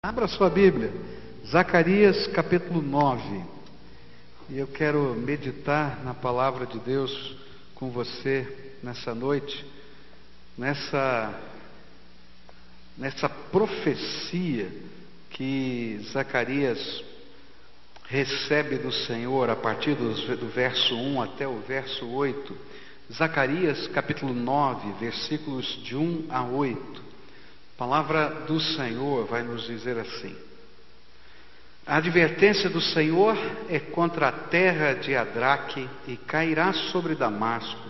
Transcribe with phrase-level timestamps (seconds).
[0.00, 0.92] Abra sua Bíblia,
[1.44, 3.42] Zacarias capítulo 9.
[4.48, 7.36] E eu quero meditar na palavra de Deus
[7.74, 9.66] com você nessa noite,
[10.56, 11.34] nessa,
[12.96, 14.70] nessa profecia
[15.30, 17.02] que Zacarias
[18.04, 22.56] recebe do Senhor a partir do, do verso 1 até o verso 8.
[23.12, 27.07] Zacarias capítulo 9, versículos de 1 a 8.
[27.78, 30.34] A palavra do Senhor vai nos dizer assim:
[31.86, 33.36] A advertência do Senhor
[33.68, 37.88] é contra a terra de Adraque e cairá sobre Damasco,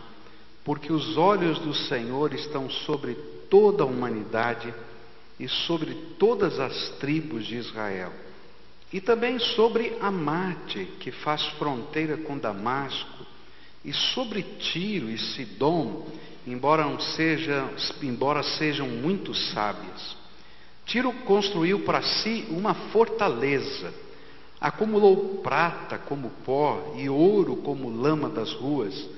[0.62, 3.15] porque os olhos do Senhor estão sobre
[3.48, 4.74] toda a humanidade
[5.41, 8.12] e sobre todas as tribos de Israel,
[8.93, 13.24] e também sobre Amate, que faz fronteira com Damasco,
[13.82, 16.07] e sobre Tiro e Sidom,
[16.52, 17.69] embora, não seja,
[18.02, 20.16] embora sejam muito sábias.
[20.87, 23.93] Tiro construiu para si uma fortaleza,
[24.61, 29.09] acumulou prata como pó e ouro como lama das ruas,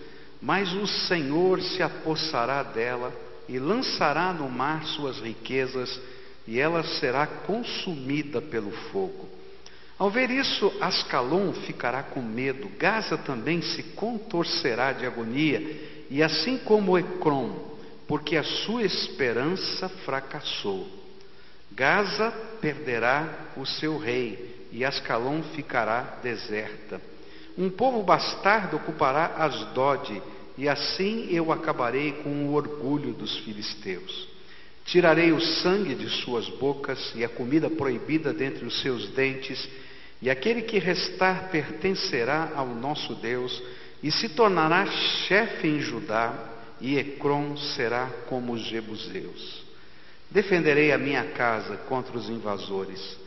[0.42, 3.12] mas o Senhor se apossará dela
[3.48, 6.00] e lançará no mar suas riquezas,
[6.46, 9.28] e ela será consumida pelo fogo.
[9.98, 15.60] Ao ver isso, Ascalon ficará com medo, Gaza também se contorcerá de agonia,
[16.10, 17.70] e assim como Ecrom,
[18.08, 20.88] porque a sua esperança fracassou.
[21.70, 27.00] Gaza perderá o seu rei, e Ascalon ficará deserta.
[27.56, 30.20] Um povo bastardo ocupará Asdod,
[30.58, 34.28] e assim eu acabarei com o orgulho dos filisteus.
[34.84, 39.68] Tirarei o sangue de suas bocas e a comida proibida dentre os seus dentes,
[40.20, 43.62] e aquele que restar pertencerá ao nosso Deus,
[44.02, 46.32] e se tornará chefe em Judá,
[46.80, 49.62] e Ecrom será como os jebuseus.
[50.30, 53.18] Defenderei a minha casa contra os invasores,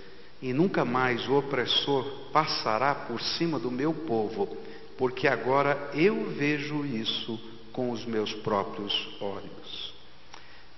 [0.42, 4.58] e nunca mais o opressor passará por cima do meu povo,
[4.98, 7.40] porque agora eu vejo isso
[7.72, 9.94] com os meus próprios olhos.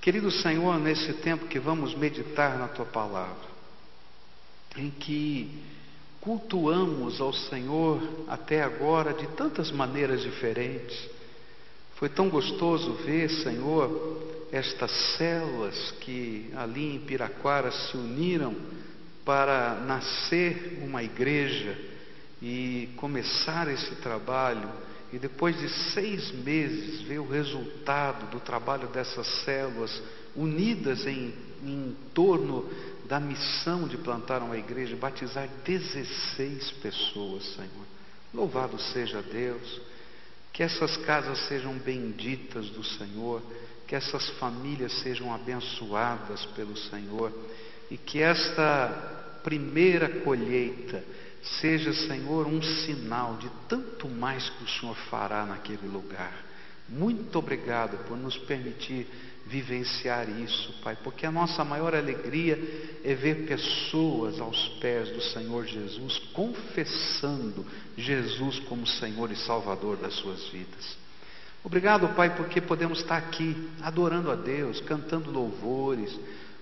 [0.02, 3.56] Querido Senhor, nesse tempo que vamos meditar na tua palavra,
[4.78, 5.64] em que
[6.26, 10.98] cultuamos ao Senhor até agora de tantas maneiras diferentes.
[11.98, 18.56] Foi tão gostoso ver, Senhor, estas células que ali em Piraquara se uniram
[19.24, 21.78] para nascer uma igreja
[22.42, 24.68] e começar esse trabalho.
[25.14, 30.02] E depois de seis meses, ver o resultado do trabalho dessas células
[30.36, 32.66] unidas em, em torno
[33.08, 37.86] da missão de plantar uma igreja, batizar 16 pessoas, Senhor.
[38.34, 39.82] Louvado seja Deus.
[40.52, 43.42] Que essas casas sejam benditas do Senhor,
[43.88, 47.32] que essas famílias sejam abençoadas pelo Senhor
[47.92, 51.04] e que esta primeira colheita
[51.60, 56.45] seja, Senhor, um sinal de tanto mais que o Senhor fará naquele lugar.
[56.88, 59.08] Muito obrigado por nos permitir
[59.46, 62.58] vivenciar isso, Pai, porque a nossa maior alegria
[63.04, 70.14] é ver pessoas aos pés do Senhor Jesus, confessando Jesus como Senhor e Salvador das
[70.16, 70.98] suas vidas.
[71.64, 76.16] Obrigado, Pai, porque podemos estar aqui adorando a Deus, cantando louvores,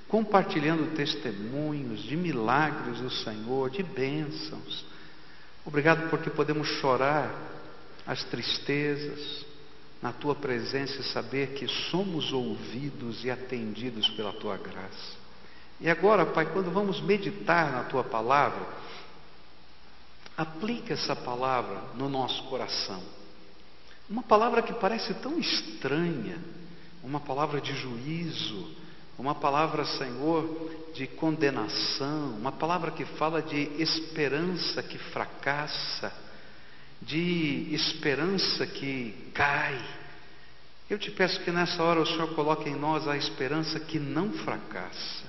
[0.08, 4.86] compartilhando testemunhos de milagres do Senhor, de bênçãos.
[5.66, 7.34] Obrigado porque podemos chorar
[8.06, 9.46] as tristezas,
[10.04, 15.16] na tua presença e saber que somos ouvidos e atendidos pela tua graça.
[15.80, 18.68] E agora, Pai, quando vamos meditar na tua palavra,
[20.36, 23.02] aplica essa palavra no nosso coração.
[24.10, 26.38] Uma palavra que parece tão estranha,
[27.02, 28.76] uma palavra de juízo,
[29.18, 36.23] uma palavra, Senhor, de condenação, uma palavra que fala de esperança que fracassa
[37.06, 39.80] de esperança que cai.
[40.90, 44.32] Eu te peço que nessa hora o Senhor coloque em nós a esperança que não
[44.34, 45.26] fracassa,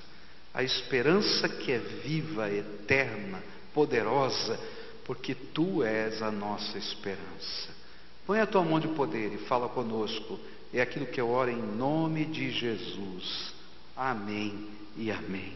[0.53, 3.41] a esperança que é viva, eterna,
[3.73, 4.59] poderosa,
[5.05, 7.69] porque tu és a nossa esperança.
[8.25, 10.39] Põe a tua mão de poder e fala conosco.
[10.73, 13.53] É aquilo que eu oro em nome de Jesus.
[13.95, 14.67] Amém
[14.97, 15.53] e amém.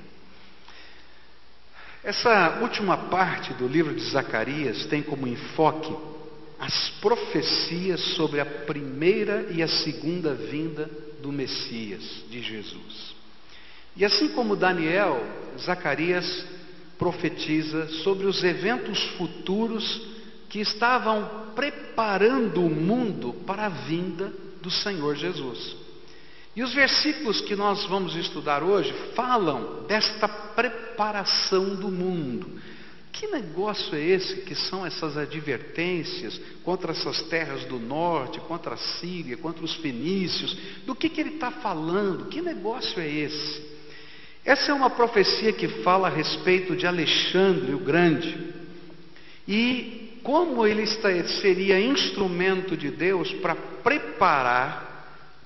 [2.04, 5.94] Essa última parte do livro de Zacarias tem como enfoque
[6.60, 10.90] as profecias sobre a primeira e a segunda vinda
[11.22, 13.16] do Messias, de Jesus.
[13.96, 15.22] E assim como Daniel,
[15.58, 16.46] Zacarias
[16.98, 20.02] profetiza sobre os eventos futuros
[20.50, 25.76] que estavam preparando o mundo para a vinda do Senhor Jesus.
[26.56, 32.60] E os versículos que nós vamos estudar hoje falam desta preparação do mundo.
[33.12, 38.78] Que negócio é esse que são essas advertências contra essas terras do norte, contra a
[38.78, 40.56] Síria, contra os fenícios?
[40.86, 42.30] Do que, que ele está falando?
[42.30, 43.70] Que negócio é esse?
[44.46, 48.54] Essa é uma profecia que fala a respeito de Alexandre o Grande
[49.48, 50.86] e como ele
[51.42, 54.90] seria instrumento de Deus para preparar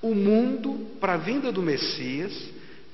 [0.02, 2.32] o mundo para a vinda do Messias,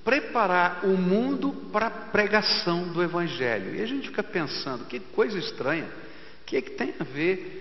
[0.05, 3.75] preparar o mundo para a pregação do Evangelho.
[3.75, 7.61] E a gente fica pensando, que coisa estranha, o que, é que tem a ver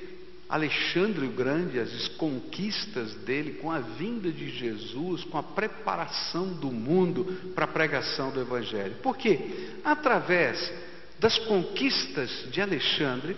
[0.49, 6.71] Alexandre o Grande, as conquistas dele com a vinda de Jesus, com a preparação do
[6.71, 8.95] mundo para a pregação do Evangelho?
[9.03, 10.73] Porque, através
[11.19, 13.37] das conquistas de Alexandre,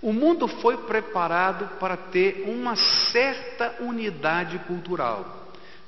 [0.00, 5.37] o mundo foi preparado para ter uma certa unidade cultural.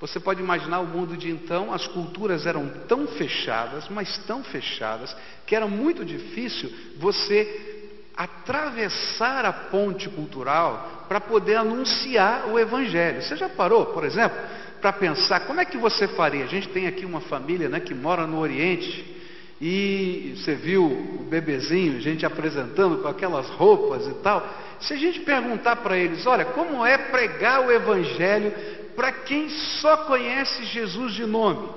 [0.00, 5.14] Você pode imaginar o mundo de então, as culturas eram tão fechadas, mas tão fechadas,
[5.46, 7.80] que era muito difícil você
[8.16, 13.22] atravessar a ponte cultural para poder anunciar o Evangelho.
[13.22, 14.38] Você já parou, por exemplo,
[14.80, 16.44] para pensar como é que você faria?
[16.44, 19.18] A gente tem aqui uma família né, que mora no Oriente.
[19.60, 24.48] E você viu o bebezinho, gente apresentando com aquelas roupas e tal.
[24.80, 28.54] Se a gente perguntar para eles, olha, como é pregar o Evangelho
[29.00, 29.48] para quem
[29.80, 31.70] só conhece Jesus de nome.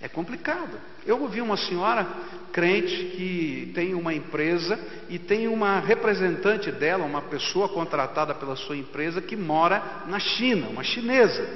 [0.00, 0.80] É complicado.
[1.06, 2.04] Eu ouvi uma senhora
[2.52, 4.76] crente que tem uma empresa
[5.08, 10.70] e tem uma representante dela, uma pessoa contratada pela sua empresa que mora na China,
[10.70, 11.48] uma chinesa.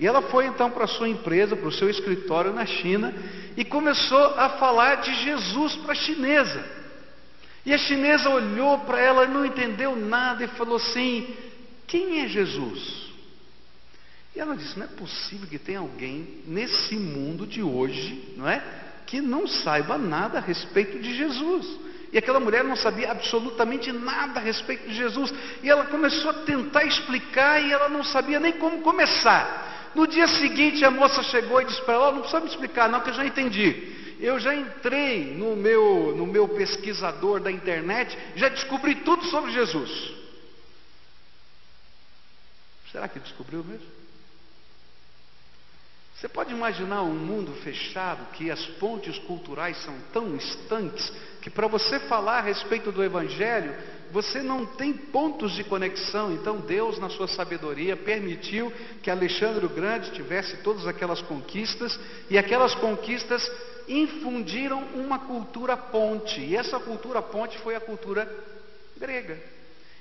[0.00, 3.12] E ela foi então para a sua empresa, para o seu escritório na China
[3.58, 6.64] e começou a falar de Jesus para a chinesa.
[7.66, 11.36] E a chinesa olhou para ela, não entendeu nada e falou assim:
[11.86, 13.07] Quem é Jesus?
[14.38, 18.62] E ela disse: não é possível que tenha alguém nesse mundo de hoje, não é?
[19.04, 21.66] Que não saiba nada a respeito de Jesus.
[22.12, 25.34] E aquela mulher não sabia absolutamente nada a respeito de Jesus.
[25.60, 29.90] E ela começou a tentar explicar e ela não sabia nem como começar.
[29.92, 32.88] No dia seguinte a moça chegou e disse para ela: oh, não precisa me explicar,
[32.88, 34.14] não, que eu já entendi.
[34.20, 40.12] Eu já entrei no meu, no meu pesquisador da internet, já descobri tudo sobre Jesus.
[42.92, 43.97] Será que descobriu mesmo?
[46.18, 51.68] Você pode imaginar um mundo fechado que as pontes culturais são tão estanques que para
[51.68, 53.72] você falar a respeito do Evangelho,
[54.10, 56.32] você não tem pontos de conexão.
[56.32, 61.96] Então Deus, na sua sabedoria, permitiu que Alexandre o Grande tivesse todas aquelas conquistas
[62.28, 63.48] e aquelas conquistas
[63.86, 66.40] infundiram uma cultura ponte.
[66.40, 68.28] E essa cultura ponte foi a cultura
[68.98, 69.38] grega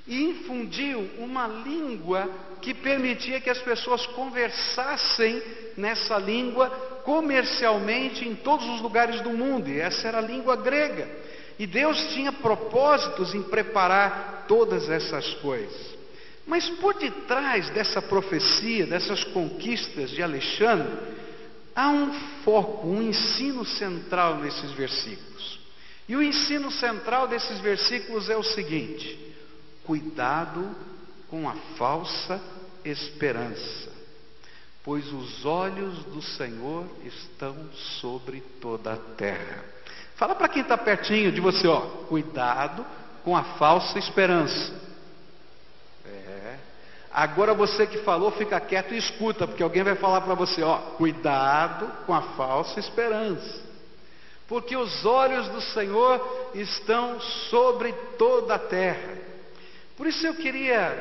[0.07, 2.29] e infundiu uma língua
[2.61, 5.41] que permitia que as pessoas conversassem
[5.75, 6.69] nessa língua
[7.03, 11.07] comercialmente em todos os lugares do mundo, e essa era a língua grega.
[11.59, 15.97] E Deus tinha propósitos em preparar todas essas coisas.
[16.45, 20.87] Mas por detrás dessa profecia, dessas conquistas de Alexandre,
[21.75, 22.13] há um
[22.43, 25.59] foco, um ensino central nesses versículos.
[26.07, 29.26] E o ensino central desses versículos é o seguinte:
[29.87, 30.69] Cuidado
[31.29, 32.41] com a falsa
[32.83, 33.89] esperança,
[34.83, 37.55] pois os olhos do Senhor estão
[38.01, 39.63] sobre toda a terra.
[40.17, 42.85] Fala para quem está pertinho de você, ó, cuidado
[43.23, 44.73] com a falsa esperança.
[46.05, 46.57] É.
[47.13, 50.79] Agora você que falou, fica quieto e escuta, porque alguém vai falar para você, ó,
[50.97, 53.65] cuidado com a falsa esperança.
[54.49, 59.26] Porque os olhos do Senhor estão sobre toda a terra.
[59.97, 60.95] Por isso eu queria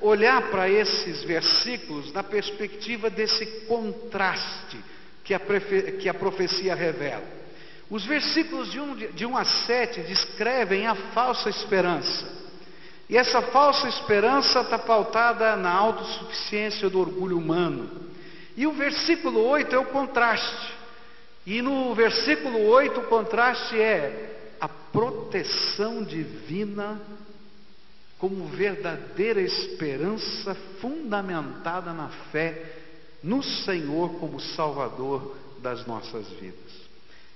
[0.00, 4.76] olhar para esses versículos na perspectiva desse contraste
[5.22, 5.40] que a,
[6.00, 7.40] que a profecia revela.
[7.88, 12.40] Os versículos de 1, de 1 a 7 descrevem a falsa esperança.
[13.08, 18.08] E essa falsa esperança está pautada na autossuficiência do orgulho humano.
[18.56, 20.72] E o versículo 8 é o contraste.
[21.46, 27.00] E no versículo 8 o contraste é a proteção divina
[28.20, 32.76] como verdadeira esperança fundamentada na fé
[33.22, 36.80] no Senhor como Salvador das nossas vidas.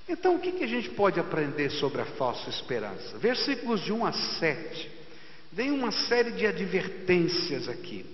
[0.06, 3.16] Então, o que, que a gente pode aprender sobre a falsa esperança?
[3.16, 4.90] Versículos de 1 a 7.
[5.50, 8.04] Vem uma série de advertências aqui.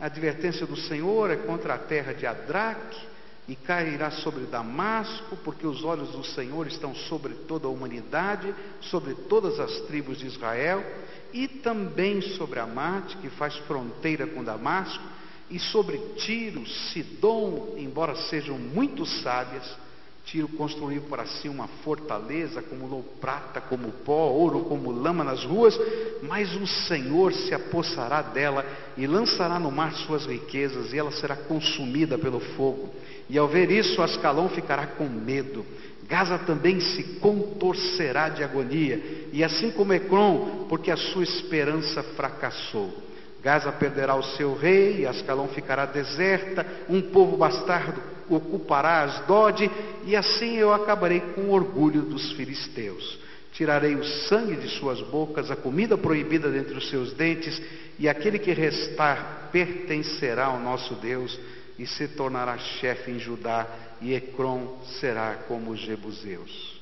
[0.00, 3.00] A advertência do Senhor é contra a terra de Adraque
[3.46, 9.14] e cairá sobre Damasco, porque os olhos do Senhor estão sobre toda a humanidade, sobre
[9.14, 10.84] todas as tribos de Israel
[11.32, 15.04] e também sobre Amate, que faz fronteira com Damasco,
[15.50, 19.64] e sobre Tiro, Sidom, embora sejam muito sábias,
[20.28, 25.78] Tiro construiu para si uma fortaleza, acumulou prata como pó, ouro como lama nas ruas,
[26.22, 31.34] mas o Senhor se apossará dela e lançará no mar suas riquezas, e ela será
[31.34, 32.90] consumida pelo fogo.
[33.30, 35.64] E ao ver isso, Ascalão ficará com medo.
[36.08, 43.06] Gaza também se contorcerá de agonia, e assim como Ecrom, porque a sua esperança fracassou.
[43.42, 49.70] Gaza perderá o seu rei, Ascalão ficará deserta, um povo bastardo ocupará Asdod,
[50.04, 53.18] e assim eu acabarei com o orgulho dos filisteus.
[53.52, 57.60] Tirarei o sangue de suas bocas, a comida proibida dentre os seus dentes,
[57.98, 61.38] e aquele que restar pertencerá ao nosso Deus
[61.78, 63.66] e se tornará chefe em Judá,
[64.00, 66.78] e Ecrom será como os jebuseus.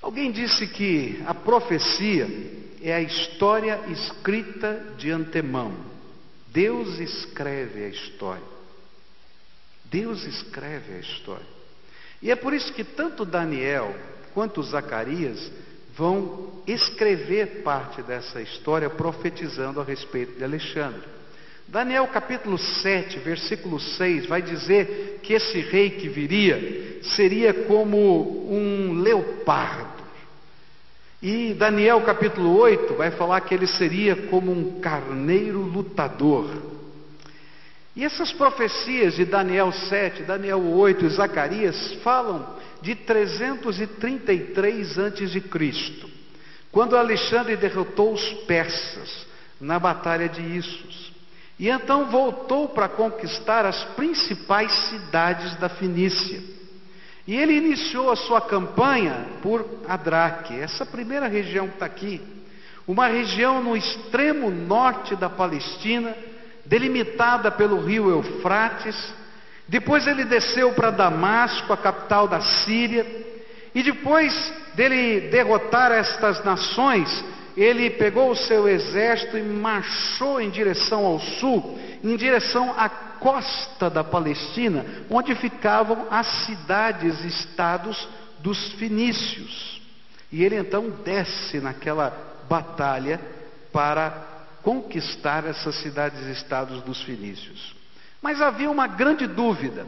[0.00, 2.28] Alguém disse que a profecia
[2.82, 5.74] é a história escrita de antemão.
[6.48, 8.54] Deus escreve a história.
[9.84, 11.46] Deus escreve a história.
[12.20, 13.94] E é por isso que tanto Daniel
[14.32, 15.50] quanto Zacarias
[15.96, 21.02] vão escrever parte dessa história profetizando a respeito de Alexandre.
[21.66, 29.00] Daniel capítulo 7, versículo 6 vai dizer que esse rei que viria seria como um
[29.00, 30.04] leopardo.
[31.22, 36.50] E Daniel capítulo 8 vai falar que ele seria como um carneiro lutador.
[37.96, 45.40] E essas profecias de Daniel 7, Daniel 8 e Zacarias falam de 333 antes de
[45.40, 46.10] Cristo,
[46.70, 49.26] quando Alexandre derrotou os persas
[49.58, 51.03] na batalha de Issos.
[51.58, 56.42] E então voltou para conquistar as principais cidades da Fenícia.
[57.26, 62.20] E ele iniciou a sua campanha por Adraque, essa primeira região que está aqui,
[62.86, 66.14] uma região no extremo norte da Palestina,
[66.66, 69.14] delimitada pelo rio Eufrates.
[69.66, 73.06] Depois ele desceu para Damasco, a capital da Síria.
[73.74, 77.24] E depois dele derrotar estas nações,
[77.56, 83.88] ele pegou o seu exército e marchou em direção ao sul, em direção à costa
[83.88, 88.08] da Palestina, onde ficavam as cidades-estados
[88.40, 89.80] dos fenícios.
[90.32, 92.12] E ele então desce naquela
[92.48, 93.20] batalha
[93.72, 94.10] para
[94.62, 97.74] conquistar essas cidades-estados dos fenícios.
[98.20, 99.86] Mas havia uma grande dúvida: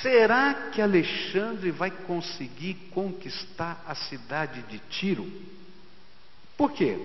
[0.00, 5.30] será que Alexandre vai conseguir conquistar a cidade de Tiro?
[6.56, 6.96] Por quê?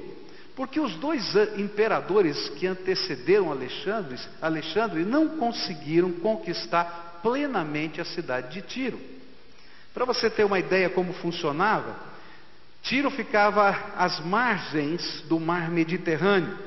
[0.55, 8.61] Porque os dois imperadores que antecederam Alexandre, Alexandre não conseguiram conquistar plenamente a cidade de
[8.61, 8.99] Tiro.
[9.93, 11.95] Para você ter uma ideia como funcionava,
[12.81, 16.57] Tiro ficava às margens do mar Mediterrâneo.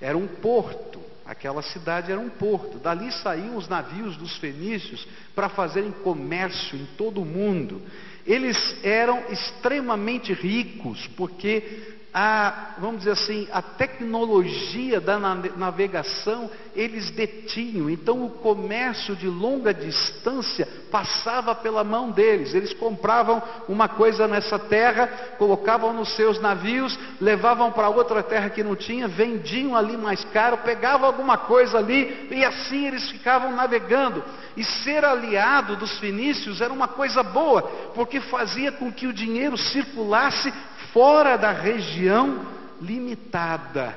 [0.00, 1.00] Era um porto.
[1.24, 2.78] Aquela cidade era um porto.
[2.78, 7.80] Dali saíam os navios dos fenícios para fazerem comércio em todo o mundo.
[8.26, 17.88] Eles eram extremamente ricos, porque a, vamos dizer assim, a tecnologia da navegação eles detinham.
[17.88, 22.54] Então o comércio de longa distância passava pela mão deles.
[22.54, 25.06] Eles compravam uma coisa nessa terra,
[25.38, 30.58] colocavam nos seus navios, levavam para outra terra que não tinha, vendiam ali mais caro,
[30.58, 34.22] pegavam alguma coisa ali e assim eles ficavam navegando.
[34.54, 37.62] E ser aliado dos fenícios era uma coisa boa,
[37.94, 40.52] porque fazia com que o dinheiro circulasse
[40.92, 42.46] fora da região
[42.80, 43.96] limitada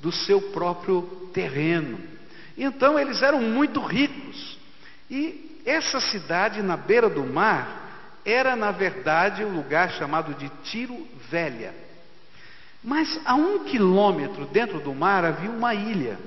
[0.00, 1.02] do seu próprio
[1.32, 1.98] terreno.
[2.56, 4.58] Então eles eram muito ricos.
[5.10, 7.84] E essa cidade na beira do mar
[8.24, 11.74] era, na verdade, um lugar chamado de Tiro Velha.
[12.82, 16.18] Mas a um quilômetro dentro do mar havia uma ilha.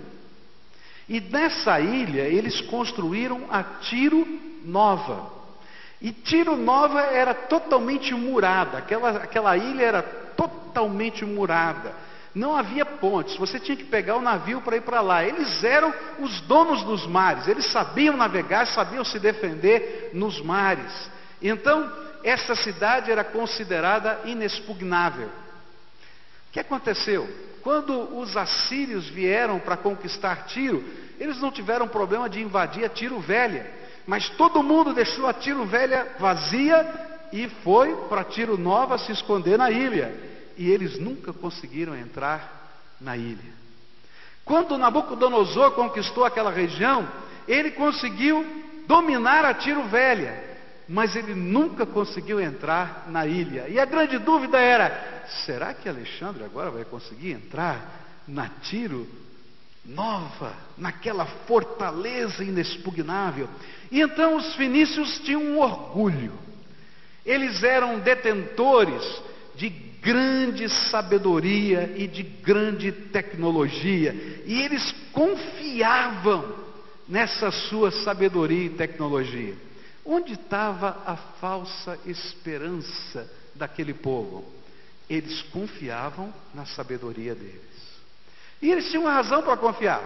[1.08, 4.25] E nessa ilha eles construíram a Tiro
[4.63, 5.38] Nova.
[6.01, 11.94] E Tiro Nova era totalmente murada, aquela, aquela ilha era totalmente murada.
[12.34, 15.25] Não havia pontes, você tinha que pegar o navio para ir para lá.
[15.25, 21.10] Eles eram os donos dos mares, eles sabiam navegar, sabiam se defender nos mares.
[21.41, 21.91] Então,
[22.24, 25.27] essa cidade era considerada inexpugnável.
[25.27, 27.27] O que aconteceu?
[27.62, 30.84] Quando os assírios vieram para conquistar Tiro,
[31.20, 33.79] eles não tiveram problema de invadir a Tiro Velha.
[34.08, 39.58] Mas todo mundo deixou a Tiro Velha vazia e foi para Tiro Nova se esconder
[39.58, 40.13] na ilha.
[40.58, 43.60] E eles nunca conseguiram entrar na ilha.
[44.44, 47.08] Quando Nabucodonosor conquistou aquela região,
[47.48, 48.46] ele conseguiu
[48.88, 50.44] dominar a Tiro Velha,
[50.88, 53.68] mas ele nunca conseguiu entrar na ilha.
[53.70, 59.08] E a grande dúvida era: será que Alexandre agora vai conseguir entrar na Tiro
[59.86, 63.50] nova, naquela fortaleza inexpugnável.
[63.92, 66.34] E então os fenícios tinham um orgulho.
[67.26, 69.04] Eles eram detentores
[69.56, 74.14] de grande sabedoria e de grande tecnologia,
[74.46, 76.56] e eles confiavam
[77.08, 79.56] nessa sua sabedoria e tecnologia.
[80.06, 84.46] Onde estava a falsa esperança daquele povo?
[85.10, 87.69] Eles confiavam na sabedoria deles.
[88.62, 90.04] E eles tinham razão para confiar.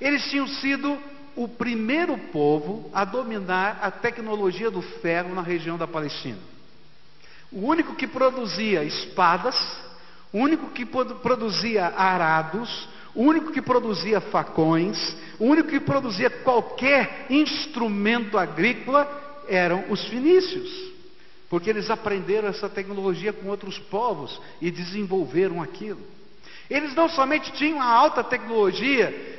[0.00, 0.98] Eles tinham sido
[1.36, 6.38] o primeiro povo a dominar a tecnologia do ferro na região da Palestina.
[7.50, 9.56] O único que produzia espadas,
[10.32, 17.26] o único que produzia arados, o único que produzia facões, o único que produzia qualquer
[17.30, 19.08] instrumento agrícola
[19.48, 20.68] eram os fenícios.
[21.48, 26.00] Porque eles aprenderam essa tecnologia com outros povos e desenvolveram aquilo.
[26.68, 29.34] Eles não somente tinham a alta tecnologia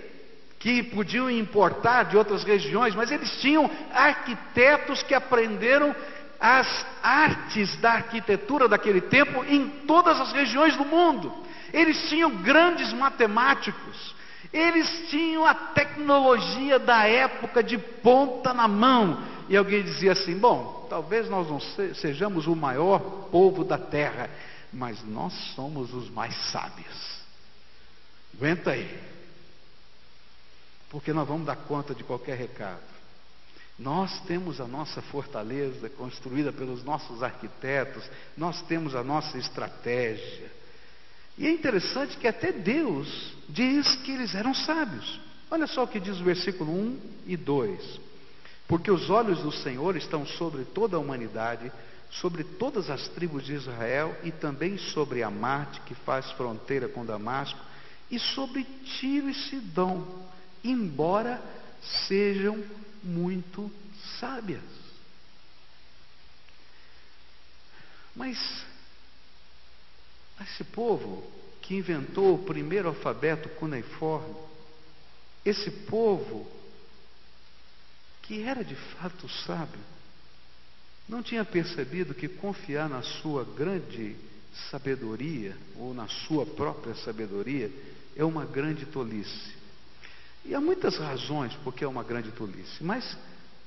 [0.59, 5.95] que podiam importar de outras regiões, mas eles tinham arquitetos que aprenderam
[6.39, 11.31] as artes da arquitetura daquele tempo em todas as regiões do mundo.
[11.71, 14.15] Eles tinham grandes matemáticos,
[14.51, 19.21] eles tinham a tecnologia da época de ponta na mão.
[19.49, 21.59] E alguém dizia assim: bom, talvez nós não
[21.93, 22.99] sejamos o maior
[23.31, 24.29] povo da terra,
[24.71, 27.14] mas nós somos os mais sábios.
[28.37, 28.99] Aguenta aí.
[30.89, 32.95] Porque nós vamos dar conta de qualquer recado.
[33.77, 40.49] Nós temos a nossa fortaleza construída pelos nossos arquitetos, nós temos a nossa estratégia.
[41.37, 45.19] E é interessante que até Deus diz que eles eram sábios.
[45.51, 47.99] Olha só o que diz o versículo 1 e 2.
[48.67, 51.69] Porque os olhos do Senhor estão sobre toda a humanidade,
[52.09, 57.05] sobre todas as tribos de Israel e também sobre a Marte que faz fronteira com
[57.05, 57.59] Damasco
[58.09, 60.27] e sobre Tiro e Sidom,
[60.63, 61.41] embora
[62.07, 62.63] sejam
[63.03, 63.71] muito
[64.19, 64.61] sábias.
[68.15, 68.65] Mas
[70.41, 71.29] esse povo
[71.61, 74.35] que inventou o primeiro alfabeto cuneiforme,
[75.43, 76.49] esse povo
[78.21, 79.79] que era de fato sábio,
[81.07, 84.15] não tinha percebido que confiar na sua grande
[84.69, 87.71] sabedoria, ou na sua própria sabedoria,
[88.15, 89.53] é uma grande tolice.
[90.43, 93.17] E há muitas razões porque é uma grande tolice, mas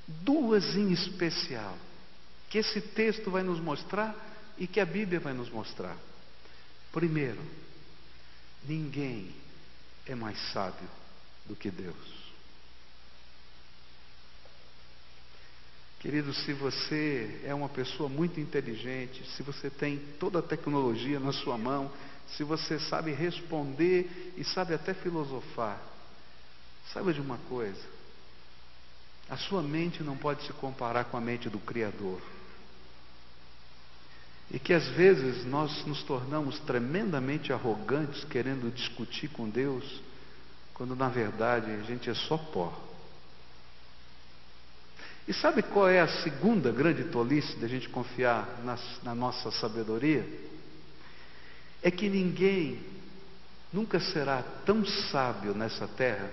[0.07, 1.77] duas em especial,
[2.49, 4.15] que esse texto vai nos mostrar
[4.57, 5.95] e que a Bíblia vai nos mostrar.
[6.91, 7.39] Primeiro,
[8.67, 9.33] ninguém
[10.05, 10.89] é mais sábio
[11.45, 12.18] do que Deus.
[15.99, 21.33] Querido, se você é uma pessoa muito inteligente, se você tem toda a tecnologia na
[21.33, 21.91] sua mão,
[22.37, 25.77] se você sabe responder e sabe até filosofar,
[26.93, 27.81] saiba de uma coisa:
[29.29, 32.21] a sua mente não pode se comparar com a mente do Criador.
[34.51, 40.01] E que às vezes nós nos tornamos tremendamente arrogantes querendo discutir com Deus,
[40.73, 42.88] quando na verdade a gente é só pó.
[45.29, 50.27] E sabe qual é a segunda grande tolice da gente confiar na, na nossa sabedoria?
[51.83, 52.79] É que ninguém
[53.71, 56.31] nunca será tão sábio nessa terra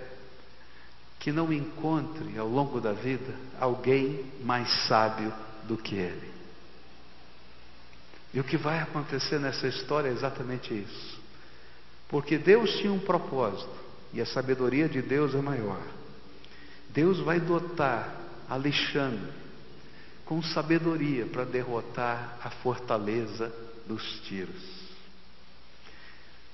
[1.19, 5.31] que não encontre ao longo da vida alguém mais sábio
[5.65, 6.31] do que ele.
[8.33, 11.19] E o que vai acontecer nessa história é exatamente isso.
[12.09, 13.77] Porque Deus tinha um propósito,
[14.11, 15.83] e a sabedoria de Deus é maior.
[16.89, 19.31] Deus vai dotar Alexandre,
[20.25, 23.51] com sabedoria para derrotar a fortaleza
[23.87, 24.77] dos tiros.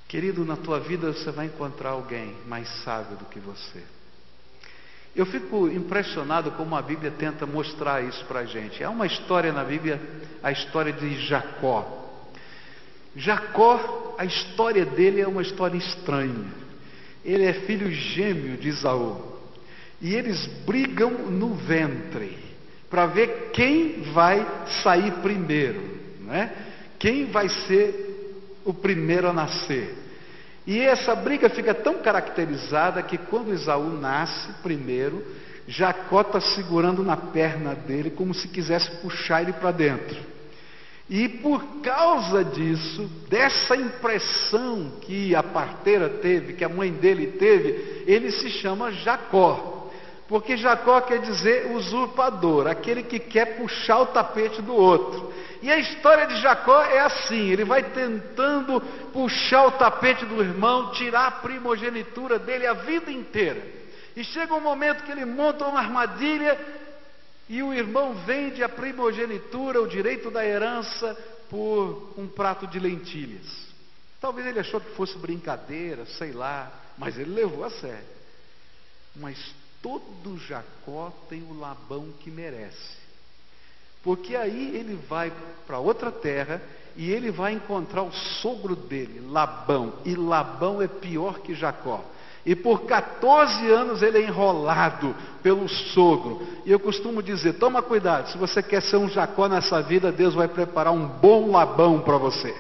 [0.08, 3.82] Querido, na tua vida você vai encontrar alguém mais sábio do que você.
[5.16, 8.84] Eu fico impressionado como a Bíblia tenta mostrar isso para a gente.
[8.84, 10.02] Há uma história na Bíblia,
[10.42, 12.00] a história de Jacó.
[13.16, 16.52] Jacó, a história dele é uma história estranha.
[17.24, 19.33] Ele é filho gêmeo de Isaú.
[20.04, 22.38] E eles brigam no ventre
[22.90, 24.46] para ver quem vai
[24.84, 25.82] sair primeiro,
[26.20, 26.52] né?
[27.00, 29.96] Quem vai ser o primeiro a nascer.
[30.68, 35.24] E essa briga fica tão caracterizada que quando Esaú nasce primeiro,
[35.68, 40.18] Jacó está segurando na perna dele como se quisesse puxar ele para dentro.
[41.10, 48.04] E por causa disso, dessa impressão que a parteira teve, que a mãe dele teve,
[48.06, 49.83] ele se chama Jacó.
[50.28, 55.34] Porque Jacó quer dizer usurpador, aquele que quer puxar o tapete do outro.
[55.62, 58.82] E a história de Jacó é assim: ele vai tentando
[59.12, 63.62] puxar o tapete do irmão, tirar a primogenitura dele a vida inteira.
[64.16, 66.60] E chega um momento que ele monta uma armadilha
[67.50, 71.18] e o irmão vende a primogenitura, o direito da herança,
[71.50, 73.74] por um prato de lentilhas.
[74.22, 78.14] Talvez ele achou que fosse brincadeira, sei lá, mas ele levou a sério.
[79.16, 79.38] Mas
[79.84, 83.04] todo Jacó tem o Labão que merece.
[84.02, 85.32] Porque aí ele vai
[85.68, 86.62] para outra terra
[86.96, 89.94] e ele vai encontrar o sogro dele, Labão.
[90.06, 92.04] E Labão é pior que Jacó.
[92.46, 96.46] E por 14 anos ele é enrolado pelo sogro.
[96.66, 100.34] E eu costumo dizer: toma cuidado, se você quer ser um Jacó nessa vida, Deus
[100.34, 102.54] vai preparar um bom Labão para você.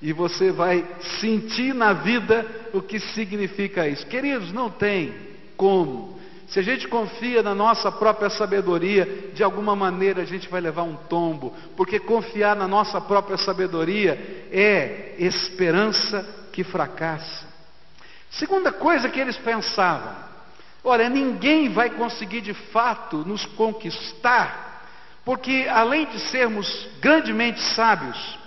[0.00, 0.86] E você vai
[1.20, 4.06] sentir na vida o que significa isso.
[4.06, 5.14] Queridos, não tem
[5.56, 6.15] como
[6.48, 10.84] se a gente confia na nossa própria sabedoria, de alguma maneira a gente vai levar
[10.84, 17.46] um tombo, porque confiar na nossa própria sabedoria é esperança que fracassa.
[18.30, 20.14] Segunda coisa que eles pensavam:
[20.84, 24.84] olha, ninguém vai conseguir de fato nos conquistar,
[25.24, 28.38] porque além de sermos grandemente sábios,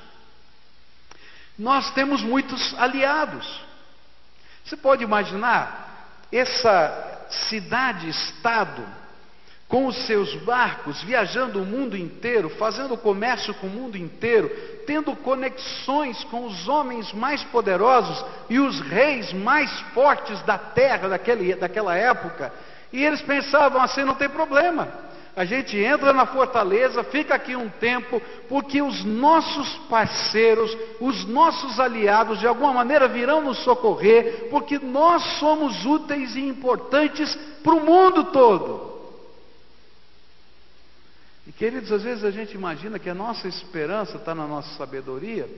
[1.58, 3.62] nós temos muitos aliados.
[4.64, 5.90] Você pode imaginar
[6.32, 8.84] essa cidade-estado,
[9.68, 14.50] com os seus barcos, viajando o mundo inteiro, fazendo comércio com o mundo inteiro,
[14.88, 21.54] tendo conexões com os homens mais poderosos e os reis mais fortes da terra daquele,
[21.54, 22.52] daquela época.
[22.92, 24.88] E eles pensavam assim: não tem problema.
[25.40, 31.80] A gente entra na fortaleza, fica aqui um tempo, porque os nossos parceiros, os nossos
[31.80, 37.86] aliados, de alguma maneira virão nos socorrer, porque nós somos úteis e importantes para o
[37.86, 39.00] mundo todo.
[41.48, 45.50] E queridos, às vezes a gente imagina que a nossa esperança está na nossa sabedoria,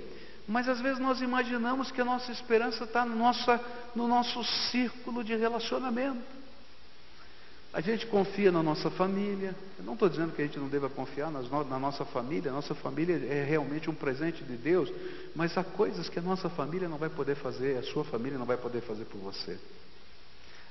[0.48, 3.18] mas às vezes nós imaginamos que a nossa esperança está no,
[3.96, 6.41] no nosso círculo de relacionamento.
[7.74, 9.56] A gente confia na nossa família.
[9.78, 12.52] Eu não estou dizendo que a gente não deva confiar nas, na nossa família.
[12.52, 14.92] A nossa família é realmente um presente de Deus.
[15.34, 18.46] Mas há coisas que a nossa família não vai poder fazer, a sua família não
[18.46, 19.58] vai poder fazer por você.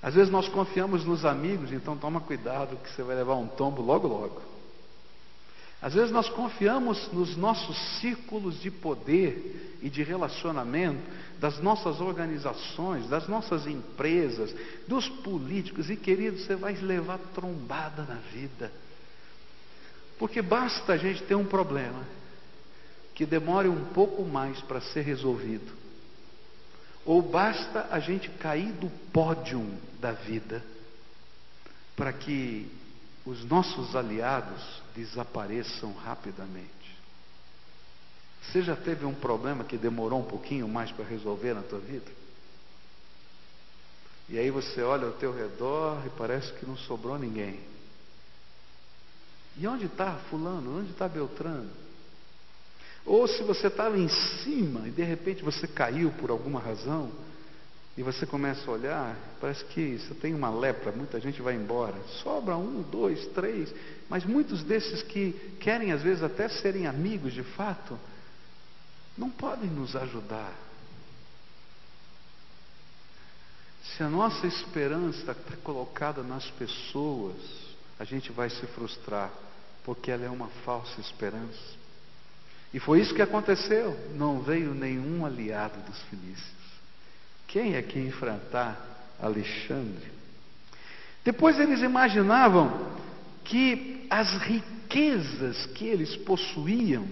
[0.02, 3.82] Às vezes nós confiamos nos amigos, então toma cuidado que você vai levar um tombo
[3.82, 4.59] logo logo.
[5.82, 11.00] Às vezes nós confiamos nos nossos círculos de poder e de relacionamento,
[11.38, 14.54] das nossas organizações, das nossas empresas,
[14.86, 18.70] dos políticos, e querido, você vai levar trombada na vida.
[20.18, 22.04] Porque basta a gente ter um problema
[23.14, 25.72] que demore um pouco mais para ser resolvido,
[27.06, 29.66] ou basta a gente cair do pódio
[29.98, 30.62] da vida
[31.96, 32.66] para que
[33.24, 36.70] os nossos aliados desapareçam rapidamente.
[38.42, 42.10] Você já teve um problema que demorou um pouquinho mais para resolver na tua vida?
[44.28, 47.60] E aí você olha ao teu redor e parece que não sobrou ninguém.
[49.56, 50.78] E onde está fulano?
[50.78, 51.70] Onde está Beltrano?
[53.04, 57.10] Ou se você estava em cima e de repente você caiu por alguma razão,
[57.96, 61.96] e você começa a olhar, parece que você tem uma lepra, muita gente vai embora.
[62.22, 63.74] Sobra um, dois, três,
[64.08, 67.98] mas muitos desses que querem às vezes até serem amigos de fato,
[69.18, 70.54] não podem nos ajudar.
[73.82, 77.36] Se a nossa esperança está colocada nas pessoas,
[77.98, 79.30] a gente vai se frustrar,
[79.84, 81.80] porque ela é uma falsa esperança.
[82.72, 83.98] E foi isso que aconteceu.
[84.14, 86.59] Não veio nenhum aliado dos filícios.
[87.50, 88.80] Quem é que enfrentar
[89.20, 90.08] Alexandre?
[91.24, 92.92] Depois eles imaginavam
[93.44, 97.08] que as riquezas que eles possuíam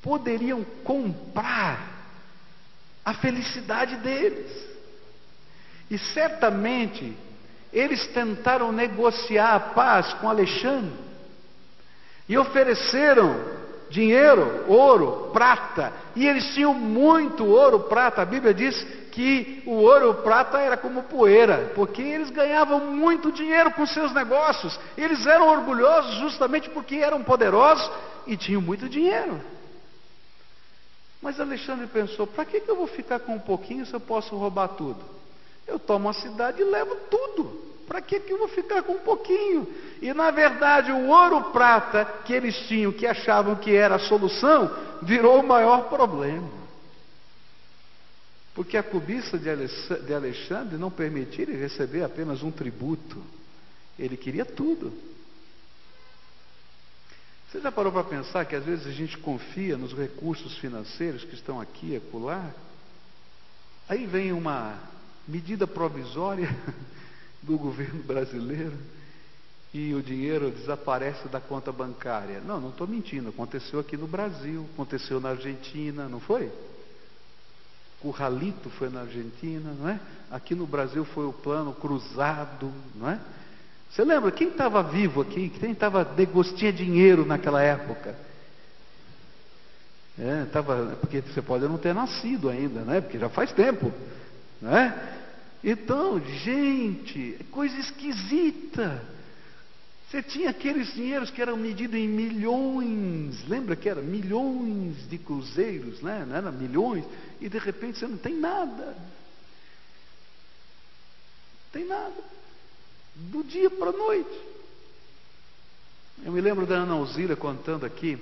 [0.00, 1.98] poderiam comprar
[3.04, 4.68] a felicidade deles.
[5.90, 7.16] E certamente
[7.72, 10.96] eles tentaram negociar a paz com Alexandre
[12.28, 13.57] e ofereceram
[13.90, 18.22] dinheiro, ouro, prata, e eles tinham muito ouro, prata.
[18.22, 18.76] A Bíblia diz
[19.12, 24.12] que o ouro o prata era como poeira, porque eles ganhavam muito dinheiro com seus
[24.12, 24.78] negócios.
[24.96, 27.90] Eles eram orgulhosos justamente porque eram poderosos
[28.26, 29.40] e tinham muito dinheiro.
[31.20, 34.36] Mas Alexandre pensou: para que, que eu vou ficar com um pouquinho se eu posso
[34.36, 35.00] roubar tudo?
[35.66, 37.68] Eu tomo a cidade e levo tudo.
[37.88, 39.66] Para que, que eu vou ficar com um pouquinho?
[40.02, 44.70] E na verdade, o ouro prata que eles tinham, que achavam que era a solução,
[45.02, 46.50] virou o maior problema.
[48.54, 53.22] Porque a cobiça de Alexandre não permitia ele receber apenas um tributo.
[53.98, 54.92] Ele queria tudo.
[57.50, 61.34] Você já parou para pensar que às vezes a gente confia nos recursos financeiros que
[61.34, 62.50] estão aqui e acolá?
[63.88, 64.78] Aí vem uma
[65.26, 66.48] medida provisória
[67.42, 68.76] do governo brasileiro
[69.72, 72.40] e o dinheiro desaparece da conta bancária.
[72.40, 73.28] Não, não estou mentindo.
[73.28, 76.50] Aconteceu aqui no Brasil, aconteceu na Argentina, não foi?
[78.02, 80.00] O Ralito foi na Argentina, não é?
[80.30, 83.20] Aqui no Brasil foi o plano cruzado, não é?
[83.90, 85.48] Você lembra quem estava vivo aqui?
[85.48, 86.06] Quem estava
[86.56, 88.14] tinha dinheiro naquela época?
[90.18, 93.00] É, tava, porque você pode não ter nascido ainda, né?
[93.00, 93.92] Porque já faz tempo,
[94.60, 95.18] né?
[95.62, 99.04] Então, gente, coisa esquisita.
[100.08, 106.00] Você tinha aqueles dinheiros que eram medidos em milhões, lembra que era milhões de cruzeiros,
[106.00, 106.24] né?
[106.26, 107.04] Não era milhões,
[107.40, 108.96] e de repente você não tem nada.
[111.64, 112.24] Não tem nada
[113.14, 114.40] do dia para a noite.
[116.24, 118.18] Eu me lembro da Ana Alzira contando aqui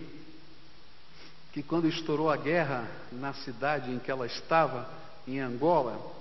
[1.53, 4.90] que quando estourou a guerra na cidade em que ela estava,
[5.27, 6.15] em Angola,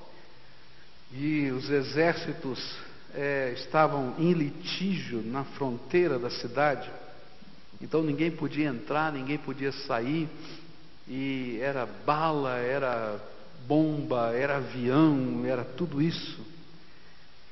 [1.12, 2.60] e os exércitos
[3.14, 6.90] é, estavam em litígio na fronteira da cidade,
[7.82, 10.30] então ninguém podia entrar, ninguém podia sair,
[11.08, 13.20] e era bala, era
[13.68, 16.56] bomba, era avião, era tudo isso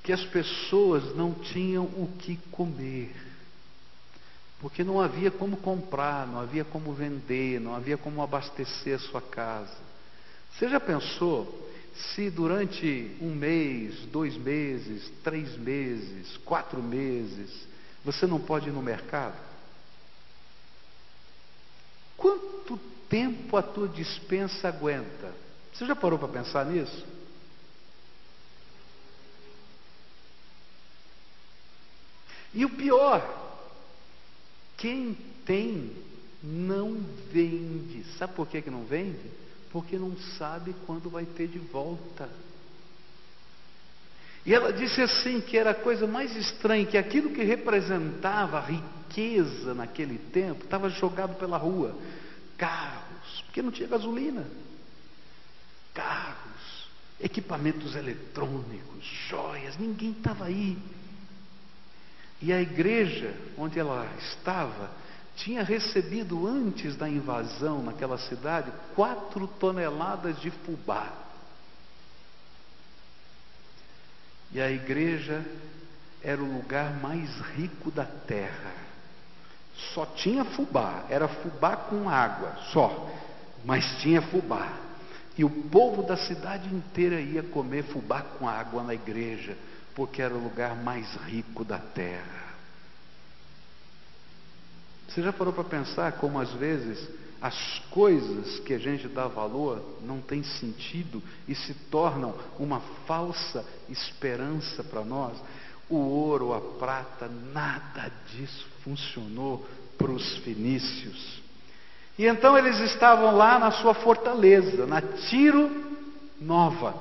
[0.04, 3.16] que as pessoas não tinham o que comer,
[4.60, 9.22] porque não havia como comprar, não havia como vender, não havia como abastecer a sua
[9.22, 9.78] casa.
[10.52, 11.63] Você já pensou
[11.96, 17.68] se durante um mês, dois meses, três meses, quatro meses,
[18.04, 19.38] você não pode ir no mercado?
[22.18, 22.78] Quanto
[23.10, 25.34] tempo a tua dispensa aguenta?
[25.74, 27.06] Você já parou para pensar nisso?
[32.54, 33.22] E o pior,
[34.78, 35.96] quem tem
[36.44, 36.96] não
[37.32, 38.04] vende.
[38.18, 39.32] Sabe por que, que não vende?
[39.74, 42.30] Porque não sabe quando vai ter de volta.
[44.46, 49.74] E ela disse assim que era a coisa mais estranha, que aquilo que representava riqueza
[49.74, 51.98] naquele tempo estava jogado pela rua.
[52.56, 54.46] Carros, porque não tinha gasolina.
[55.92, 56.88] Carros,
[57.20, 60.78] equipamentos eletrônicos, joias, ninguém estava aí.
[62.40, 64.92] E a igreja onde ela estava
[65.36, 71.12] tinha recebido antes da invasão naquela cidade quatro toneladas de fubá.
[74.52, 75.44] E a igreja
[76.22, 78.72] era o lugar mais rico da terra.
[79.94, 83.12] Só tinha fubá, era fubá com água, só,
[83.66, 84.72] mas tinha fubá.
[85.36, 89.58] E o povo da cidade inteira ia comer fubá com água na igreja
[89.96, 92.43] porque era o lugar mais rico da terra.
[95.08, 97.08] Você já parou para pensar como às vezes
[97.42, 103.66] as coisas que a gente dá valor não têm sentido e se tornam uma falsa
[103.90, 105.38] esperança para nós?
[105.90, 109.66] O ouro, a prata, nada disso funcionou
[109.98, 111.42] para os fenícios.
[112.18, 115.70] E então eles estavam lá na sua fortaleza, na Tiro
[116.40, 116.96] Nova.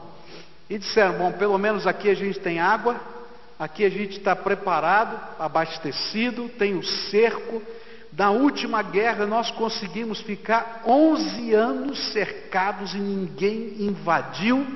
[0.69, 2.99] E disseram: bom, pelo menos aqui a gente tem água,
[3.59, 7.63] aqui a gente está preparado, abastecido, tem o cerco.
[8.13, 14.67] Da última guerra nós conseguimos ficar 11 anos cercados e ninguém invadiu,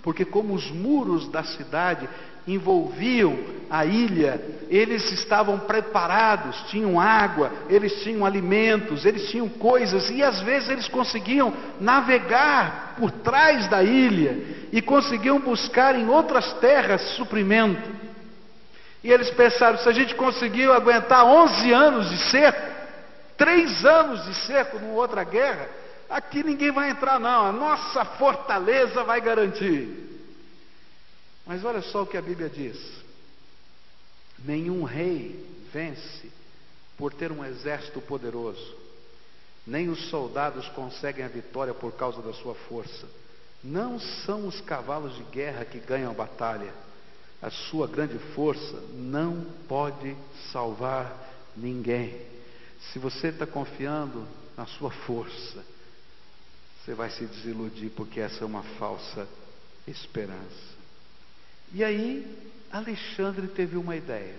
[0.00, 2.08] porque como os muros da cidade
[2.46, 3.36] envolviam
[3.68, 10.40] a ilha, eles estavam preparados, tinham água, eles tinham alimentos, eles tinham coisas, e às
[10.42, 18.04] vezes eles conseguiam navegar por trás da ilha e conseguiam buscar em outras terras suprimento.
[19.02, 22.73] E eles pensaram: se a gente conseguiu aguentar 11 anos de seco,
[23.36, 25.68] três anos de seco numa outra guerra,
[26.08, 30.04] aqui ninguém vai entrar, não, a nossa fortaleza vai garantir.
[31.46, 32.78] Mas olha só o que a Bíblia diz:
[34.38, 36.32] nenhum rei vence
[36.96, 38.76] por ter um exército poderoso,
[39.66, 43.06] nem os soldados conseguem a vitória por causa da sua força.
[43.62, 46.72] Não são os cavalos de guerra que ganham a batalha.
[47.40, 50.14] A sua grande força não pode
[50.52, 51.12] salvar
[51.56, 52.33] ninguém.
[52.92, 55.64] Se você está confiando na sua força,
[56.84, 59.26] você vai se desiludir, porque essa é uma falsa
[59.86, 60.74] esperança.
[61.72, 64.36] E aí, Alexandre teve uma ideia.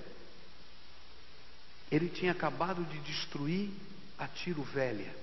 [1.92, 3.70] Ele tinha acabado de destruir
[4.18, 5.14] a Tiro Velha.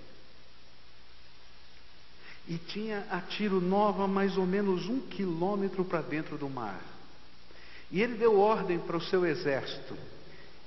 [2.48, 6.82] E tinha a Tiro Nova mais ou menos um quilômetro para dentro do mar.
[7.90, 9.96] E ele deu ordem para o seu exército.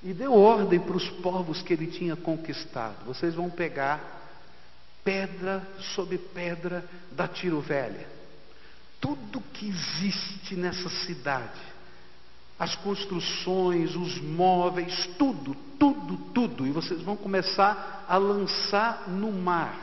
[0.02, 3.04] E deu ordem para os povos que ele tinha conquistado.
[3.06, 4.16] Vocês vão pegar
[5.02, 8.06] pedra sobre pedra da Tiro Velha.
[9.00, 11.60] Tudo que existe nessa cidade,
[12.58, 16.66] as construções, os móveis, tudo, tudo, tudo.
[16.66, 19.78] E vocês vão começar a lançar no mar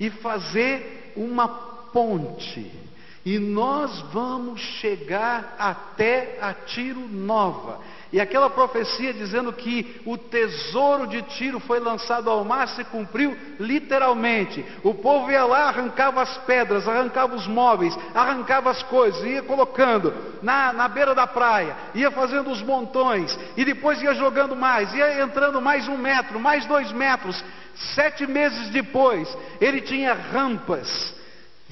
[0.00, 2.84] e fazer uma ponte
[3.24, 7.80] e nós vamos chegar até a Tiro Nova.
[8.14, 13.36] E aquela profecia dizendo que o tesouro de Tiro foi lançado ao mar se cumpriu
[13.58, 14.64] literalmente.
[14.84, 20.14] O povo ia lá, arrancava as pedras, arrancava os móveis, arrancava as coisas, ia colocando
[20.40, 25.20] na, na beira da praia, ia fazendo os montões, e depois ia jogando mais, ia
[25.20, 27.44] entrando mais um metro, mais dois metros.
[27.96, 31.12] Sete meses depois, ele tinha rampas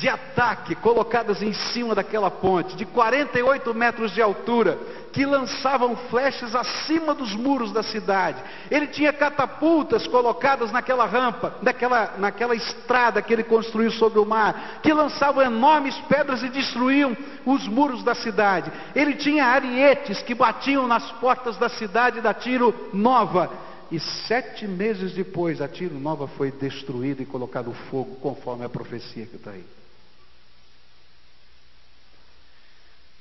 [0.02, 4.76] de ataque colocadas em cima daquela ponte, de 48 metros de altura,
[5.12, 8.42] que lançavam flechas acima dos muros da cidade.
[8.68, 14.80] Ele tinha catapultas colocadas naquela rampa, naquela, naquela estrada que ele construiu sobre o mar,
[14.82, 18.72] que lançavam enormes pedras e destruíam os muros da cidade.
[18.96, 23.48] Ele tinha arietes que batiam nas portas da cidade da Tiro Nova.
[23.88, 29.26] E sete meses depois, a Tiro Nova foi destruída e colocado fogo, conforme a profecia
[29.26, 29.64] que está aí.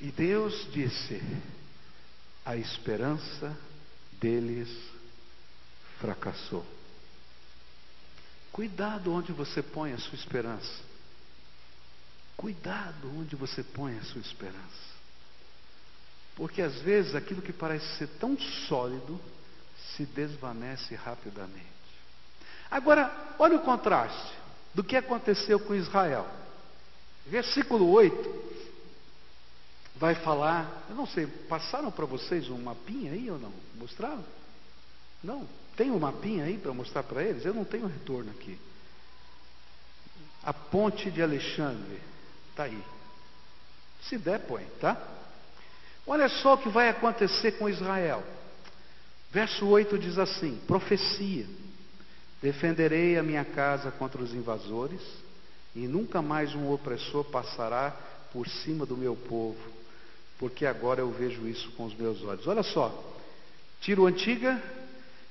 [0.02, 1.22] E Deus disse:
[2.44, 3.56] a esperança
[4.14, 4.68] deles
[6.00, 6.66] fracassou.
[8.52, 10.92] Cuidado onde você põe a sua esperança.
[12.36, 14.92] Cuidado onde você põe a sua esperança.
[16.36, 18.36] Porque às vezes aquilo que parece ser tão
[18.68, 19.22] sólido
[19.96, 21.68] se desvanece rapidamente.
[22.72, 24.34] Agora, olha o contraste
[24.74, 26.28] do que aconteceu com Israel.
[27.28, 28.51] Versículo 8
[30.02, 33.54] vai falar, eu não sei, passaram para vocês um mapinha aí ou não?
[33.76, 34.26] Mostraram?
[35.24, 35.48] Não?
[35.78, 37.46] Tem um mapinha aí para mostrar para eles?
[37.46, 38.58] Eu não tenho retorno aqui.
[40.44, 42.02] A ponte de Alexandre,
[42.50, 42.84] está aí.
[44.02, 45.00] Se der, põe, tá?
[46.08, 48.24] Olha só o que vai acontecer com Israel.
[49.30, 51.46] Verso 8 diz assim: Profecia:
[52.42, 55.02] Defenderei a minha casa contra os invasores,
[55.76, 57.96] e nunca mais um opressor passará
[58.34, 59.71] por cima do meu povo
[60.42, 62.48] porque agora eu vejo isso com os meus olhos.
[62.48, 62.92] Olha só,
[63.80, 64.60] Tiro Antiga,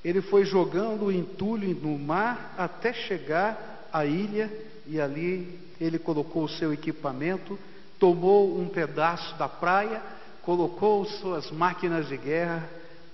[0.04, 4.48] ele foi jogando o entulho no mar até chegar à ilha
[4.86, 7.58] e ali ele colocou o seu equipamento,
[7.98, 10.00] tomou um pedaço da praia,
[10.42, 12.70] colocou suas máquinas de guerra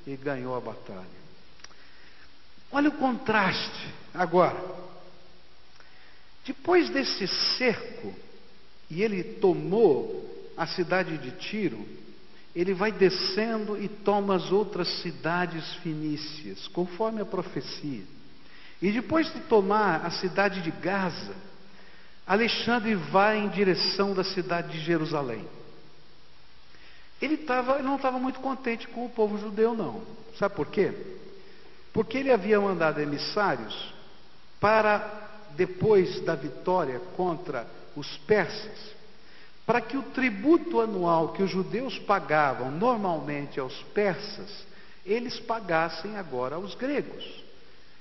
[0.07, 1.17] e ganhou a batalha.
[2.71, 4.63] Olha o contraste agora.
[6.45, 8.15] Depois desse cerco,
[8.91, 11.87] e ele tomou a cidade de Tiro,
[12.55, 18.05] ele vai descendo e toma as outras cidades fenícias, conforme a profecia.
[18.81, 21.35] E depois de tomar a cidade de Gaza,
[22.27, 25.45] Alexandre vai em direção da cidade de Jerusalém.
[27.21, 30.03] Ele, tava, ele não estava muito contente com o povo judeu, não.
[30.39, 30.93] Sabe por quê?
[31.93, 33.95] Porque ele havia mandado emissários
[34.61, 38.97] para, depois da vitória contra os persas,
[39.67, 44.65] para que o tributo anual que os judeus pagavam normalmente aos persas,
[45.05, 47.45] eles pagassem agora aos gregos.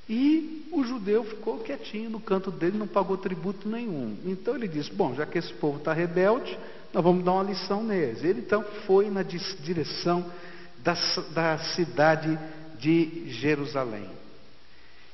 [0.08, 4.15] E o judeu ficou quietinho no canto dele, não pagou tributo nenhum.
[4.23, 6.58] Então ele disse: Bom, já que esse povo está rebelde,
[6.93, 8.23] nós vamos dar uma lição neles.
[8.23, 10.23] Ele então foi na direção
[10.84, 10.95] da,
[11.34, 12.38] da cidade
[12.78, 14.14] de Jerusalém.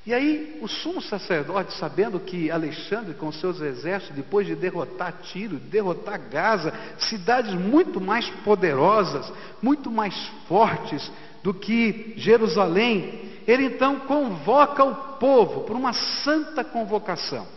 [0.03, 5.57] E aí, o sumo sacerdote, sabendo que Alexandre, com seus exércitos, depois de derrotar Tiro,
[5.57, 10.15] derrotar Gaza, cidades muito mais poderosas, muito mais
[10.47, 11.11] fortes
[11.43, 17.47] do que Jerusalém, ele então convoca o povo por uma santa convocação.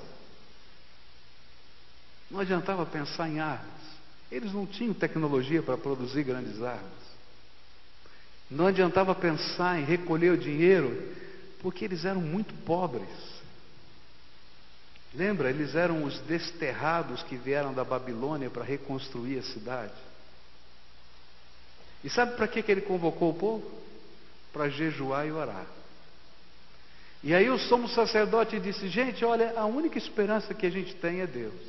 [2.31, 3.65] Não adiantava pensar em armas,
[4.31, 7.05] eles não tinham tecnologia para produzir grandes armas.
[8.51, 11.24] Não adiantava pensar em recolher o dinheiro
[11.65, 13.09] porque eles eram muito pobres.
[15.15, 19.95] Lembra, eles eram os desterrados que vieram da Babilônia para reconstruir a cidade.
[22.05, 23.81] E sabe para que, que ele convocou o povo?
[24.53, 25.65] Para jejuar e orar.
[27.23, 31.23] E aí o sumo sacerdote disse: Gente, olha, a única esperança que a gente tem
[31.23, 31.63] é Deus.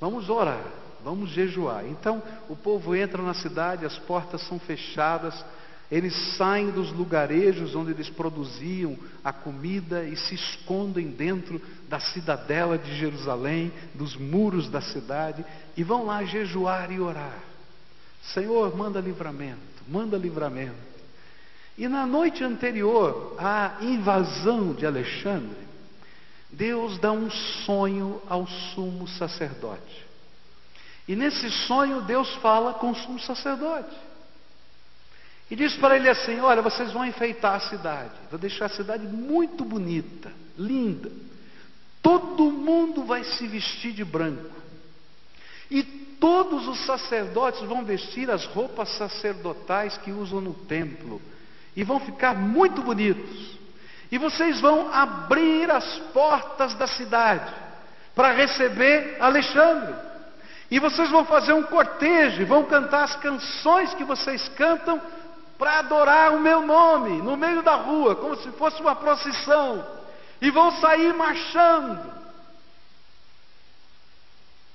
[0.00, 0.66] Vamos orar,
[1.04, 1.86] vamos jejuar.
[1.86, 5.44] Então o povo entra na cidade, as portas são fechadas,
[5.90, 12.78] eles saem dos lugarejos onde eles produziam a comida e se escondem dentro da cidadela
[12.78, 15.44] de Jerusalém, dos muros da cidade,
[15.76, 17.38] e vão lá jejuar e orar.
[18.22, 20.90] Senhor, manda livramento, manda livramento.
[21.76, 25.58] E na noite anterior à invasão de Alexandre,
[26.52, 30.06] Deus dá um sonho ao sumo sacerdote.
[31.08, 34.09] E nesse sonho Deus fala com o sumo sacerdote.
[35.50, 39.06] E diz para ele assim: Olha, vocês vão enfeitar a cidade, vou deixar a cidade
[39.06, 41.10] muito bonita, linda.
[42.02, 44.58] Todo mundo vai se vestir de branco.
[45.70, 51.20] E todos os sacerdotes vão vestir as roupas sacerdotais que usam no templo.
[51.76, 53.58] E vão ficar muito bonitos.
[54.10, 57.52] E vocês vão abrir as portas da cidade
[58.14, 59.94] para receber Alexandre.
[60.70, 65.00] E vocês vão fazer um cortejo, vão cantar as canções que vocês cantam
[65.60, 69.86] para adorar o meu nome no meio da rua, como se fosse uma procissão.
[70.40, 72.10] E vão sair marchando.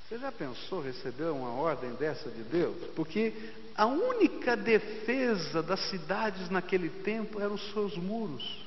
[0.07, 2.75] Você já pensou receber uma ordem dessa de Deus?
[2.95, 3.33] Porque
[3.75, 8.63] a única defesa das cidades naquele tempo eram os seus muros.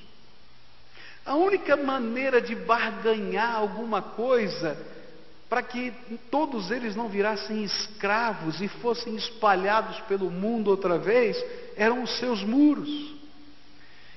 [1.24, 4.76] A única maneira de barganhar alguma coisa
[5.48, 5.92] para que
[6.30, 11.42] todos eles não virassem escravos e fossem espalhados pelo mundo outra vez,
[11.76, 12.88] eram os seus muros.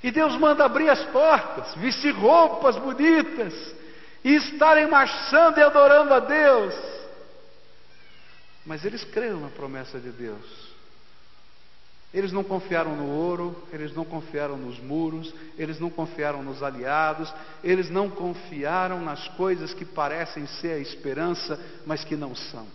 [0.03, 3.53] E Deus manda abrir as portas, vestir roupas bonitas
[4.23, 6.75] e estarem marchando e adorando a Deus.
[8.65, 10.60] Mas eles creram na promessa de Deus.
[12.13, 17.33] Eles não confiaram no ouro, eles não confiaram nos muros, eles não confiaram nos aliados,
[17.63, 22.67] eles não confiaram nas coisas que parecem ser a esperança, mas que não são.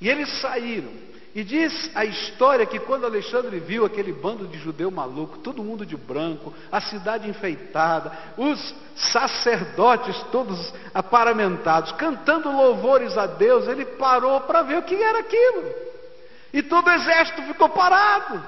[0.00, 0.90] E eles saíram.
[1.34, 5.84] E diz a história que quando Alexandre viu aquele bando de judeu maluco, todo mundo
[5.84, 14.40] de branco, a cidade enfeitada, os sacerdotes todos aparamentados, cantando louvores a Deus, ele parou
[14.40, 15.85] para ver o que era aquilo.
[16.56, 18.42] E todo o exército ficou parado.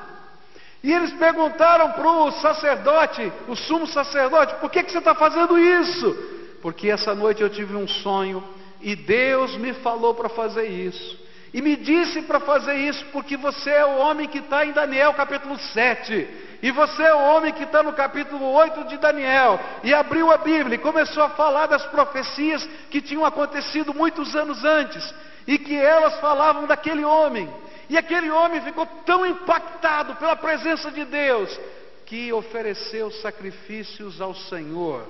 [0.82, 5.59] E eles perguntaram para o sacerdote, o sumo sacerdote, por que, que você está fazendo
[5.59, 6.16] isso?
[6.62, 8.42] Porque essa noite eu tive um sonho
[8.80, 11.18] e Deus me falou para fazer isso.
[11.52, 15.12] E me disse para fazer isso porque você é o homem que está em Daniel
[15.12, 16.28] capítulo 7.
[16.62, 19.61] E você é o homem que está no capítulo 8 de Daniel.
[19.84, 24.64] E abriu a Bíblia e começou a falar das profecias que tinham acontecido muitos anos
[24.64, 25.14] antes.
[25.46, 27.46] E que elas falavam daquele homem.
[27.89, 31.59] E aquele homem ficou tão impactado pela presença de Deus
[32.05, 35.07] que ofereceu sacrifícios ao Senhor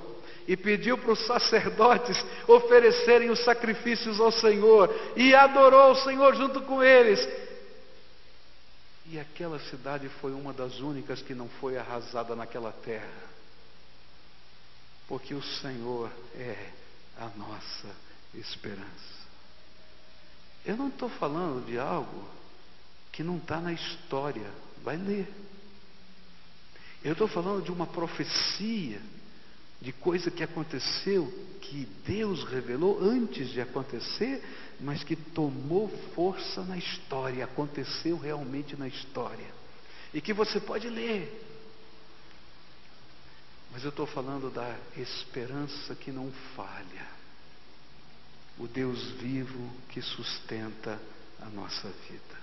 [0.47, 2.17] e pediu para os sacerdotes
[2.47, 7.19] oferecerem os sacrifícios ao Senhor e adorou o Senhor junto com eles.
[9.05, 13.29] E aquela cidade foi uma das únicas que não foi arrasada naquela terra,
[15.07, 16.69] porque o Senhor é
[17.17, 17.87] a nossa
[18.35, 19.19] esperança.
[20.65, 22.38] Eu não estou falando de algo
[23.19, 24.49] que não está na história.
[24.81, 25.27] Vai ler.
[27.03, 29.01] Eu estou falando de uma profecia,
[29.81, 31.27] de coisa que aconteceu,
[31.59, 34.41] que Deus revelou antes de acontecer,
[34.79, 39.53] mas que tomou força na história, aconteceu realmente na história.
[40.13, 41.45] E que você pode ler.
[43.73, 47.05] Mas eu estou falando da esperança que não falha.
[48.57, 50.97] O Deus vivo que sustenta
[51.41, 52.38] a nossa vida.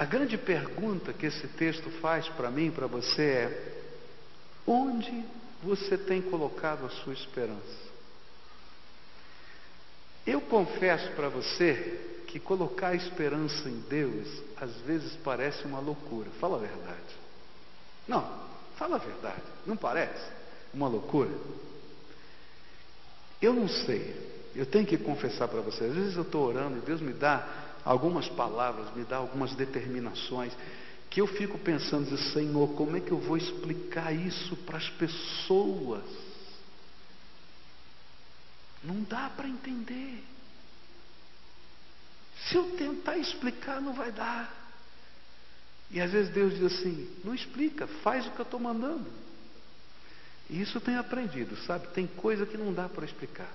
[0.00, 3.72] A grande pergunta que esse texto faz para mim para você é:
[4.66, 5.26] onde
[5.62, 7.90] você tem colocado a sua esperança?
[10.26, 14.26] Eu confesso para você que colocar a esperança em Deus
[14.56, 16.30] às vezes parece uma loucura.
[16.40, 17.16] Fala a verdade.
[18.08, 18.26] Não,
[18.76, 19.42] fala a verdade.
[19.66, 20.32] Não parece
[20.72, 21.30] uma loucura?
[23.42, 24.30] Eu não sei.
[24.56, 25.84] Eu tenho que confessar para você.
[25.84, 30.52] Às vezes eu estou orando e Deus me dá algumas palavras, me dá algumas determinações,
[31.08, 36.04] que eu fico pensando, Senhor, como é que eu vou explicar isso para as pessoas?
[38.82, 40.24] Não dá para entender.
[42.46, 44.58] Se eu tentar explicar, não vai dar.
[45.90, 49.10] E às vezes Deus diz assim: não explica, faz o que eu estou mandando.
[50.48, 51.88] E isso eu tenho aprendido, sabe?
[51.88, 53.52] Tem coisa que não dá para explicar,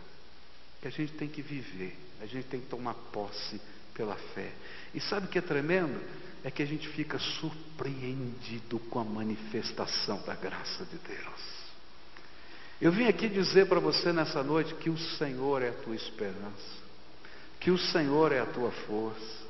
[0.81, 3.59] que a gente tem que viver, a gente tem que tomar posse
[3.95, 4.51] pela fé.
[4.93, 5.99] E sabe o que é tremendo?
[6.43, 11.55] É que a gente fica surpreendido com a manifestação da graça de Deus.
[12.79, 16.83] Eu vim aqui dizer para você nessa noite que o Senhor é a tua esperança,
[17.59, 19.45] que o Senhor é a tua força,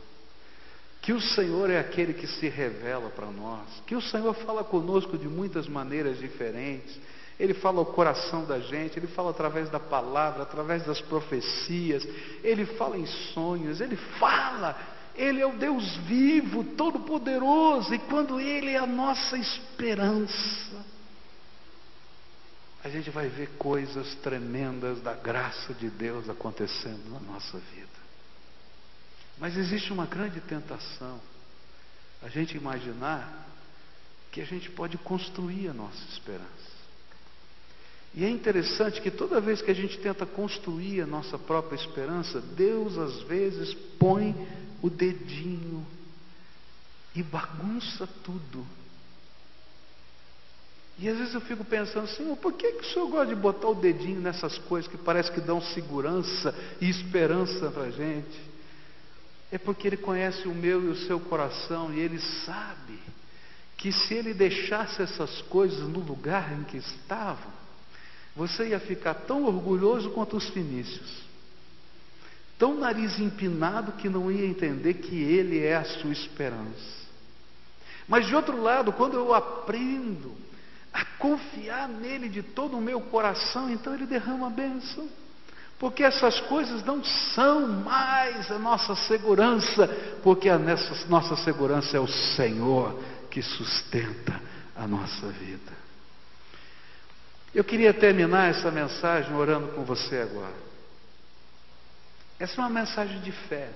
[1.01, 5.17] que o Senhor é aquele que se revela para nós, que o Senhor fala conosco
[5.17, 6.97] de muitas maneiras diferentes
[7.39, 12.07] ele fala ao coração da gente, ele fala através da palavra, através das profecias,
[12.43, 14.77] ele fala em sonhos, ele fala
[15.15, 20.85] Ele é o Deus vivo, todo-poderoso, e quando Ele é a nossa esperança,
[22.83, 27.87] a gente vai ver coisas tremendas da graça de Deus acontecendo na nossa vida.
[29.37, 31.19] Mas existe uma grande tentação,
[32.21, 33.47] a gente imaginar
[34.31, 36.64] que a gente pode construir a nossa esperança.
[38.15, 42.39] E é interessante que toda vez que a gente tenta construir a nossa própria esperança,
[42.39, 44.33] Deus às vezes põe
[44.81, 45.85] o dedinho
[47.13, 48.65] e bagunça tudo.
[50.97, 53.67] E às vezes eu fico pensando, Senhor, por que, que o Senhor gosta de botar
[53.67, 58.39] o dedinho nessas coisas que parece que dão segurança e esperança para a gente?
[59.51, 62.97] É porque Ele conhece o meu e o seu coração e Ele sabe
[63.75, 67.54] que se Ele deixasse essas coisas no lugar em que estavam,
[68.35, 71.23] você ia ficar tão orgulhoso quanto os fenícios,
[72.59, 77.05] tão nariz empinado que não ia entender que Ele é a sua esperança.
[78.07, 80.35] Mas de outro lado, quando eu aprendo
[80.93, 85.07] a confiar nele de todo o meu coração, então Ele derrama a bênção.
[85.77, 89.87] Porque essas coisas não são mais a nossa segurança,
[90.23, 92.97] porque a nossa segurança é o Senhor
[93.29, 94.39] que sustenta
[94.75, 95.73] a nossa vida.
[97.53, 100.65] Eu queria terminar essa mensagem orando com você agora.
[102.39, 103.69] Essa é uma mensagem de fé,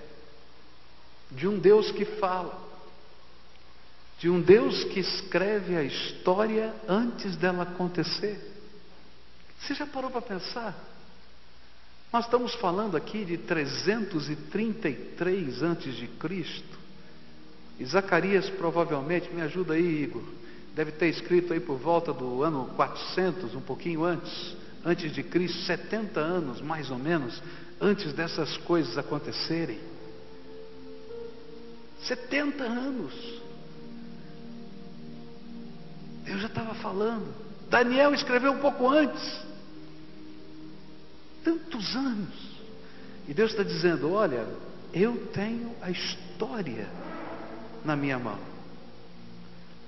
[1.32, 2.68] de um Deus que fala,
[4.20, 8.40] de um Deus que escreve a história antes dela acontecer.
[9.60, 10.76] Você já parou para pensar?
[12.12, 16.80] Nós estamos falando aqui de 333 antes de Cristo.
[17.80, 20.24] E Zacarias provavelmente, me ajuda aí, Igor,
[20.80, 24.56] deve ter escrito aí por volta do ano 400, um pouquinho antes,
[24.86, 27.44] antes de Cristo, 70 anos mais ou menos,
[27.82, 29.78] antes dessas coisas acontecerem.
[32.04, 33.14] 70 anos.
[36.24, 37.28] Deus já estava falando.
[37.70, 39.42] Daniel escreveu um pouco antes.
[41.44, 42.52] Tantos anos.
[43.28, 44.48] E Deus está dizendo: Olha,
[44.94, 46.88] eu tenho a história
[47.84, 48.49] na minha mão.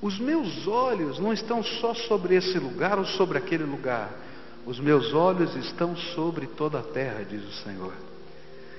[0.02, 4.10] Os meus olhos não estão só sobre esse lugar ou sobre aquele lugar.
[4.66, 7.94] Os meus olhos estão sobre toda a terra, diz o Senhor.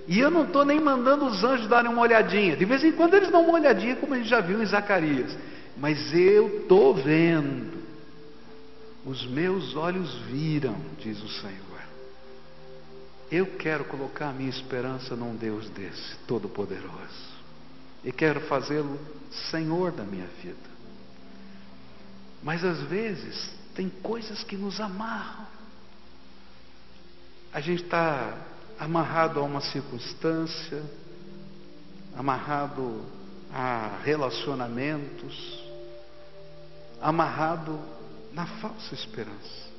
[0.08, 2.56] E eu não estou nem mandando os anjos darem uma olhadinha.
[2.56, 5.36] De vez em quando eles dão uma olhadinha, como a gente já viu em Zacarias.
[5.76, 7.82] Mas eu estou vendo.
[9.06, 11.62] Os meus olhos viram, diz o Senhor.
[13.30, 17.32] Eu quero colocar a minha esperança num Deus desse, todo-poderoso.
[18.04, 18.98] E quero fazê-lo
[19.50, 20.71] Senhor da minha vida.
[22.42, 25.46] Mas às vezes tem coisas que nos amarram.
[27.52, 28.36] A gente está
[28.78, 30.82] amarrado a uma circunstância,
[32.16, 33.04] amarrado
[33.52, 35.62] a relacionamentos,
[37.00, 37.78] amarrado
[38.32, 39.70] na falsa esperança.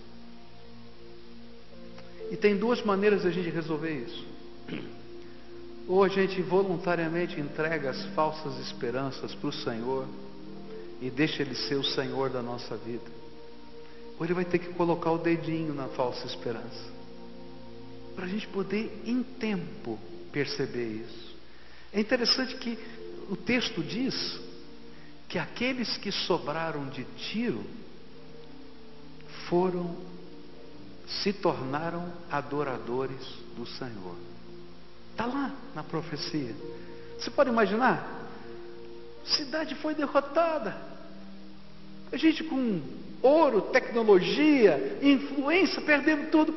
[2.31, 4.25] E tem duas maneiras de a gente resolver isso.
[5.87, 10.07] Ou a gente voluntariamente entrega as falsas esperanças para o Senhor
[11.03, 13.11] e deixa Ele ser o Senhor da nossa vida.
[14.17, 16.93] Ou Ele vai ter que colocar o dedinho na falsa esperança.
[18.15, 19.99] Para a gente poder, em tempo,
[20.31, 21.35] perceber isso.
[21.91, 22.77] É interessante que
[23.29, 24.39] o texto diz
[25.27, 27.63] que aqueles que sobraram de tiro
[29.49, 29.95] foram,
[31.07, 33.21] se tornaram adoradores
[33.57, 34.15] do Senhor.
[35.11, 36.55] Está lá na profecia.
[37.19, 38.21] Você pode imaginar?
[39.25, 40.92] cidade foi derrotada.
[42.13, 42.79] A gente com
[43.23, 46.53] ouro, tecnologia, influência, perdendo tudo.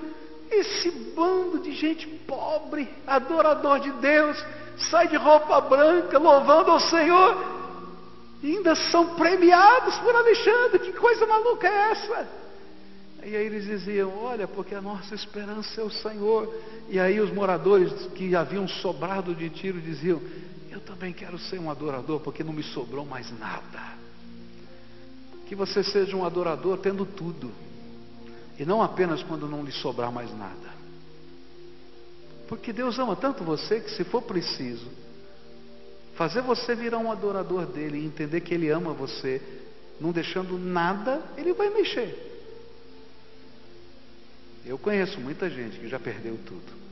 [0.51, 4.45] Esse bando de gente pobre, adorador de Deus,
[4.77, 7.57] sai de roupa branca, louvando ao Senhor,
[8.43, 10.79] e ainda são premiados por Alexandre.
[10.81, 12.29] Que coisa maluca é essa?
[13.25, 16.55] E aí eles diziam: Olha, porque a nossa esperança é o Senhor.
[16.91, 20.21] E aí os moradores que haviam sobrado de tiro diziam:
[20.71, 23.95] Eu também quero ser um adorador, porque não me sobrou mais nada.
[25.47, 27.53] Que você seja um adorador tendo tudo,
[28.59, 30.74] e não apenas quando não lhe sobrar mais nada.
[32.49, 34.86] Porque Deus ama tanto você que, se for preciso,
[36.14, 39.42] fazer você virar um adorador dele e entender que ele ama você,
[40.01, 42.26] não deixando nada, ele vai mexer.
[44.64, 46.86] Eu conheço muita gente que já perdeu tudo.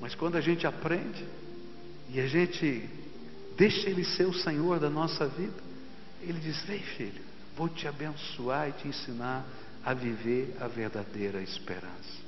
[0.00, 1.24] Mas quando a gente aprende
[2.12, 2.88] e a gente
[3.56, 5.69] deixa Ele ser o Senhor da nossa vida,
[6.22, 7.22] Ele diz: Vem, filho,
[7.56, 9.44] vou te abençoar e te ensinar
[9.84, 12.20] a viver a verdadeira esperança.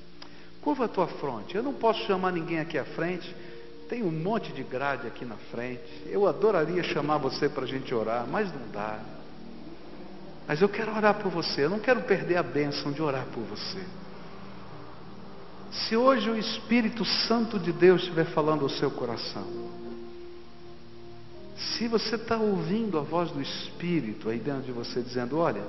[0.61, 1.57] Curva a tua fronte.
[1.57, 3.35] Eu não posso chamar ninguém aqui à frente.
[3.89, 6.05] tem um monte de grade aqui na frente.
[6.07, 9.01] Eu adoraria chamar você para a gente orar, mas não dá.
[10.47, 11.65] Mas eu quero orar por você.
[11.65, 13.83] Eu não quero perder a bênção de orar por você.
[15.73, 19.47] Se hoje o Espírito Santo de Deus estiver falando ao seu coração,
[21.71, 25.63] se você está ouvindo a voz do Espírito aí dentro de você dizendo: Olha,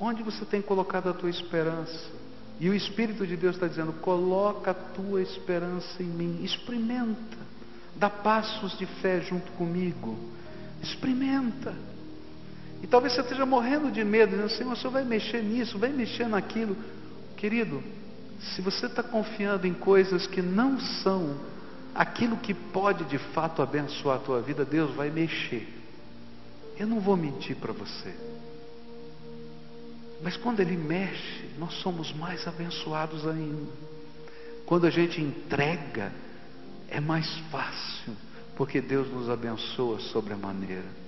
[0.00, 2.10] onde você tem colocado a tua esperança?
[2.60, 7.38] E o Espírito de Deus está dizendo: coloca a tua esperança em mim, experimenta,
[7.96, 10.18] dá passos de fé junto comigo,
[10.82, 11.74] experimenta.
[12.82, 15.90] E talvez você esteja morrendo de medo, dizendo: Senhor, o Senhor vai mexer nisso, vai
[15.90, 16.76] mexer naquilo.
[17.36, 17.82] Querido,
[18.40, 21.53] se você está confiando em coisas que não são
[21.94, 25.68] aquilo que pode de fato abençoar a tua vida, Deus vai mexer.
[26.78, 28.12] Eu não vou mentir para você.
[30.22, 33.70] Mas quando Ele mexe, nós somos mais abençoados ainda.
[34.66, 36.10] Quando a gente entrega,
[36.88, 38.14] é mais fácil,
[38.56, 41.04] porque Deus nos abençoa sobre a maneira.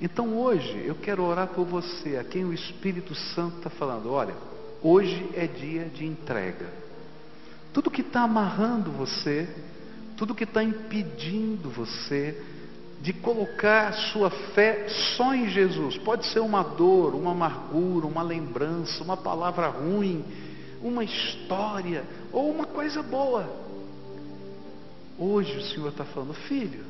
[0.00, 4.34] Então hoje eu quero orar por você, a quem o Espírito Santo está falando: olha,
[4.80, 6.66] hoje é dia de entrega.
[7.72, 9.48] Tudo que está amarrando você,
[10.22, 12.40] tudo que está impedindo você
[13.00, 15.98] de colocar sua fé só em Jesus.
[15.98, 20.24] Pode ser uma dor, uma amargura, uma lembrança, uma palavra ruim,
[20.80, 23.52] uma história ou uma coisa boa.
[25.18, 26.84] Hoje o Senhor está falando, filho,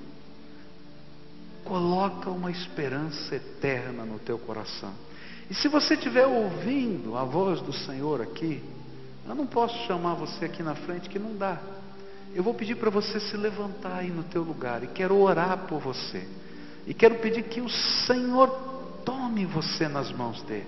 [1.64, 4.92] coloca uma esperança eterna no teu coração.
[5.48, 8.62] E se você estiver ouvindo a voz do Senhor aqui,
[9.26, 11.81] eu não posso chamar você aqui na frente que não dá.
[12.34, 15.80] Eu vou pedir para você se levantar aí no teu lugar e quero orar por
[15.80, 16.26] você.
[16.86, 18.48] E quero pedir que o Senhor
[19.04, 20.66] tome você nas mãos dele.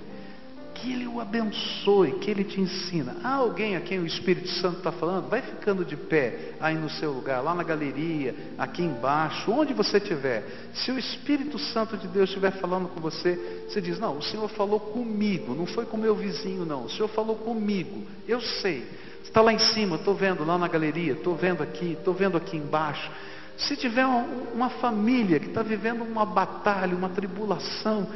[0.74, 3.16] Que ele o abençoe, que ele te ensina.
[3.22, 5.30] Há alguém a quem o Espírito Santo está falando?
[5.30, 9.98] Vai ficando de pé aí no seu lugar, lá na galeria, aqui embaixo, onde você
[9.98, 10.44] estiver.
[10.74, 14.48] Se o Espírito Santo de Deus estiver falando com você, você diz: Não, o Senhor
[14.50, 16.84] falou comigo, não foi com meu vizinho, não.
[16.84, 18.84] O Senhor falou comigo, eu sei
[19.34, 22.56] está lá em cima, estou vendo lá na galeria, estou vendo aqui, estou vendo aqui
[22.56, 23.10] embaixo.
[23.56, 24.24] Se tiver uma,
[24.54, 28.06] uma família que está vivendo uma batalha, uma tribulação,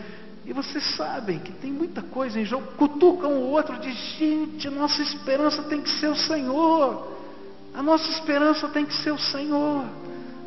[0.47, 5.03] e vocês sabem que tem muita coisa em jogo, cutucam o outro, diz, gente, nossa
[5.03, 7.09] esperança tem que ser o Senhor.
[7.75, 9.87] A nossa esperança tem que ser o Senhor.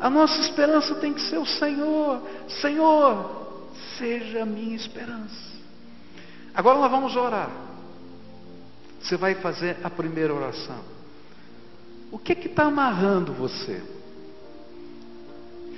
[0.00, 2.22] A nossa esperança tem que ser o Senhor.
[2.62, 3.68] Senhor,
[3.98, 5.52] seja a minha esperança.
[6.54, 7.71] Agora nós vamos orar.
[9.02, 10.80] Você vai fazer a primeira oração.
[12.10, 13.82] O que está amarrando você?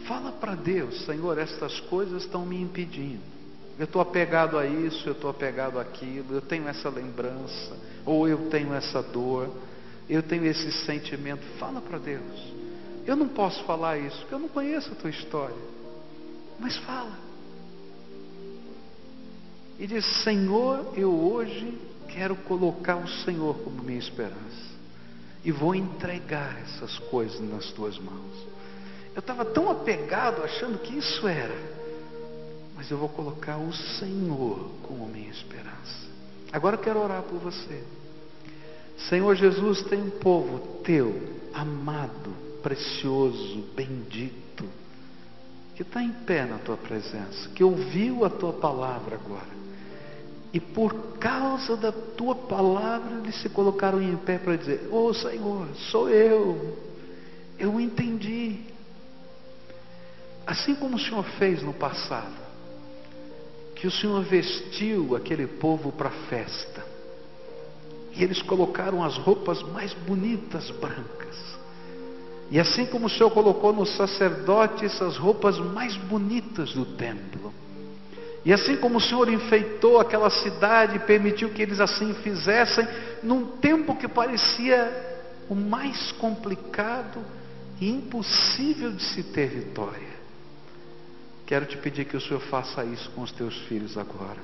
[0.06, 3.22] Fala para Deus, Senhor, estas coisas estão me impedindo.
[3.78, 8.50] Eu estou apegado a isso, eu estou apegado àquilo, eu tenho essa lembrança, ou eu
[8.50, 9.48] tenho essa dor,
[10.08, 11.42] eu tenho esse sentimento.
[11.58, 12.52] Fala para Deus.
[13.06, 15.56] Eu não posso falar isso, porque eu não conheço a tua história.
[16.58, 17.18] Mas fala.
[19.78, 21.76] E diz: Senhor, eu hoje
[22.14, 24.74] quero colocar o Senhor como minha esperança.
[25.44, 28.46] E vou entregar essas coisas nas tuas mãos.
[29.14, 31.54] Eu estava tão apegado, achando que isso era.
[32.74, 36.08] Mas eu vou colocar o Senhor como minha esperança.
[36.52, 37.82] Agora eu quero orar por você.
[39.08, 41.20] Senhor Jesus, tem um povo teu,
[41.52, 44.64] amado, precioso, bendito,
[45.74, 49.63] que está em pé na tua presença, que ouviu a tua palavra agora
[50.54, 55.12] e por causa da tua palavra, eles se colocaram em pé para dizer: Ô oh,
[55.12, 56.78] Senhor, sou eu,
[57.58, 58.60] eu entendi.
[60.46, 62.36] Assim como o Senhor fez no passado,
[63.74, 66.86] que o Senhor vestiu aquele povo para a festa,
[68.12, 71.58] e eles colocaram as roupas mais bonitas brancas,
[72.48, 77.52] e assim como o Senhor colocou no sacerdote essas roupas mais bonitas do templo,
[78.44, 82.86] e assim como o Senhor enfeitou aquela cidade e permitiu que eles assim fizessem,
[83.22, 84.92] num tempo que parecia
[85.48, 87.20] o mais complicado
[87.80, 90.14] e impossível de se ter vitória.
[91.46, 94.40] Quero te pedir que o Senhor faça isso com os teus filhos agora.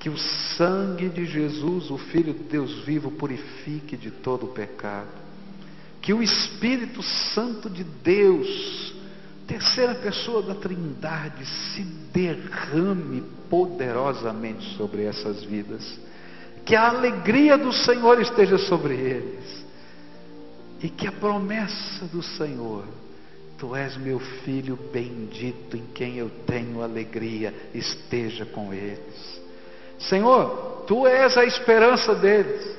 [0.00, 5.08] Que o sangue de Jesus, o Filho de Deus vivo, purifique de todo o pecado.
[6.02, 8.94] Que o Espírito Santo de Deus
[9.46, 11.82] terceira pessoa da Trindade se
[12.12, 15.98] derrame poderosamente sobre essas vidas.
[16.64, 19.64] Que a alegria do Senhor esteja sobre eles.
[20.82, 22.84] E que a promessa do Senhor,
[23.58, 29.40] Tu és meu filho bendito, em quem eu tenho alegria, esteja com eles.
[29.98, 32.76] Senhor, Tu és a esperança deles.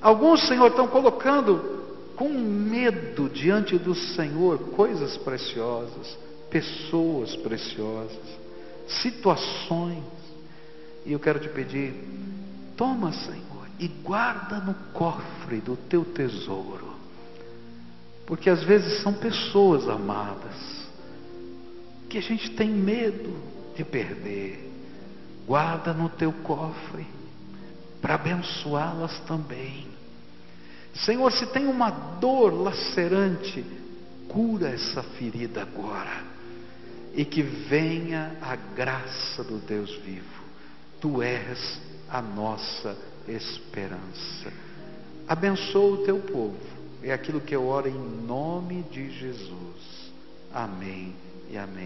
[0.00, 1.75] Alguns, Senhor, estão colocando
[2.16, 6.18] com medo diante do Senhor coisas preciosas,
[6.50, 8.18] pessoas preciosas,
[8.88, 10.02] situações.
[11.04, 11.94] E eu quero te pedir,
[12.76, 16.96] toma, Senhor, e guarda no cofre do teu tesouro.
[18.26, 20.88] Porque às vezes são pessoas amadas
[22.08, 23.36] que a gente tem medo
[23.76, 24.72] de perder.
[25.46, 27.06] Guarda no teu cofre
[28.00, 29.85] para abençoá-las também.
[31.04, 33.64] Senhor, se tem uma dor lacerante,
[34.28, 36.24] cura essa ferida agora.
[37.14, 40.44] E que venha a graça do Deus vivo.
[41.00, 41.80] Tu és
[42.10, 44.52] a nossa esperança.
[45.26, 46.76] Abençoa o teu povo.
[47.02, 50.12] É aquilo que eu oro em nome de Jesus.
[50.52, 51.14] Amém
[51.50, 51.84] e amém.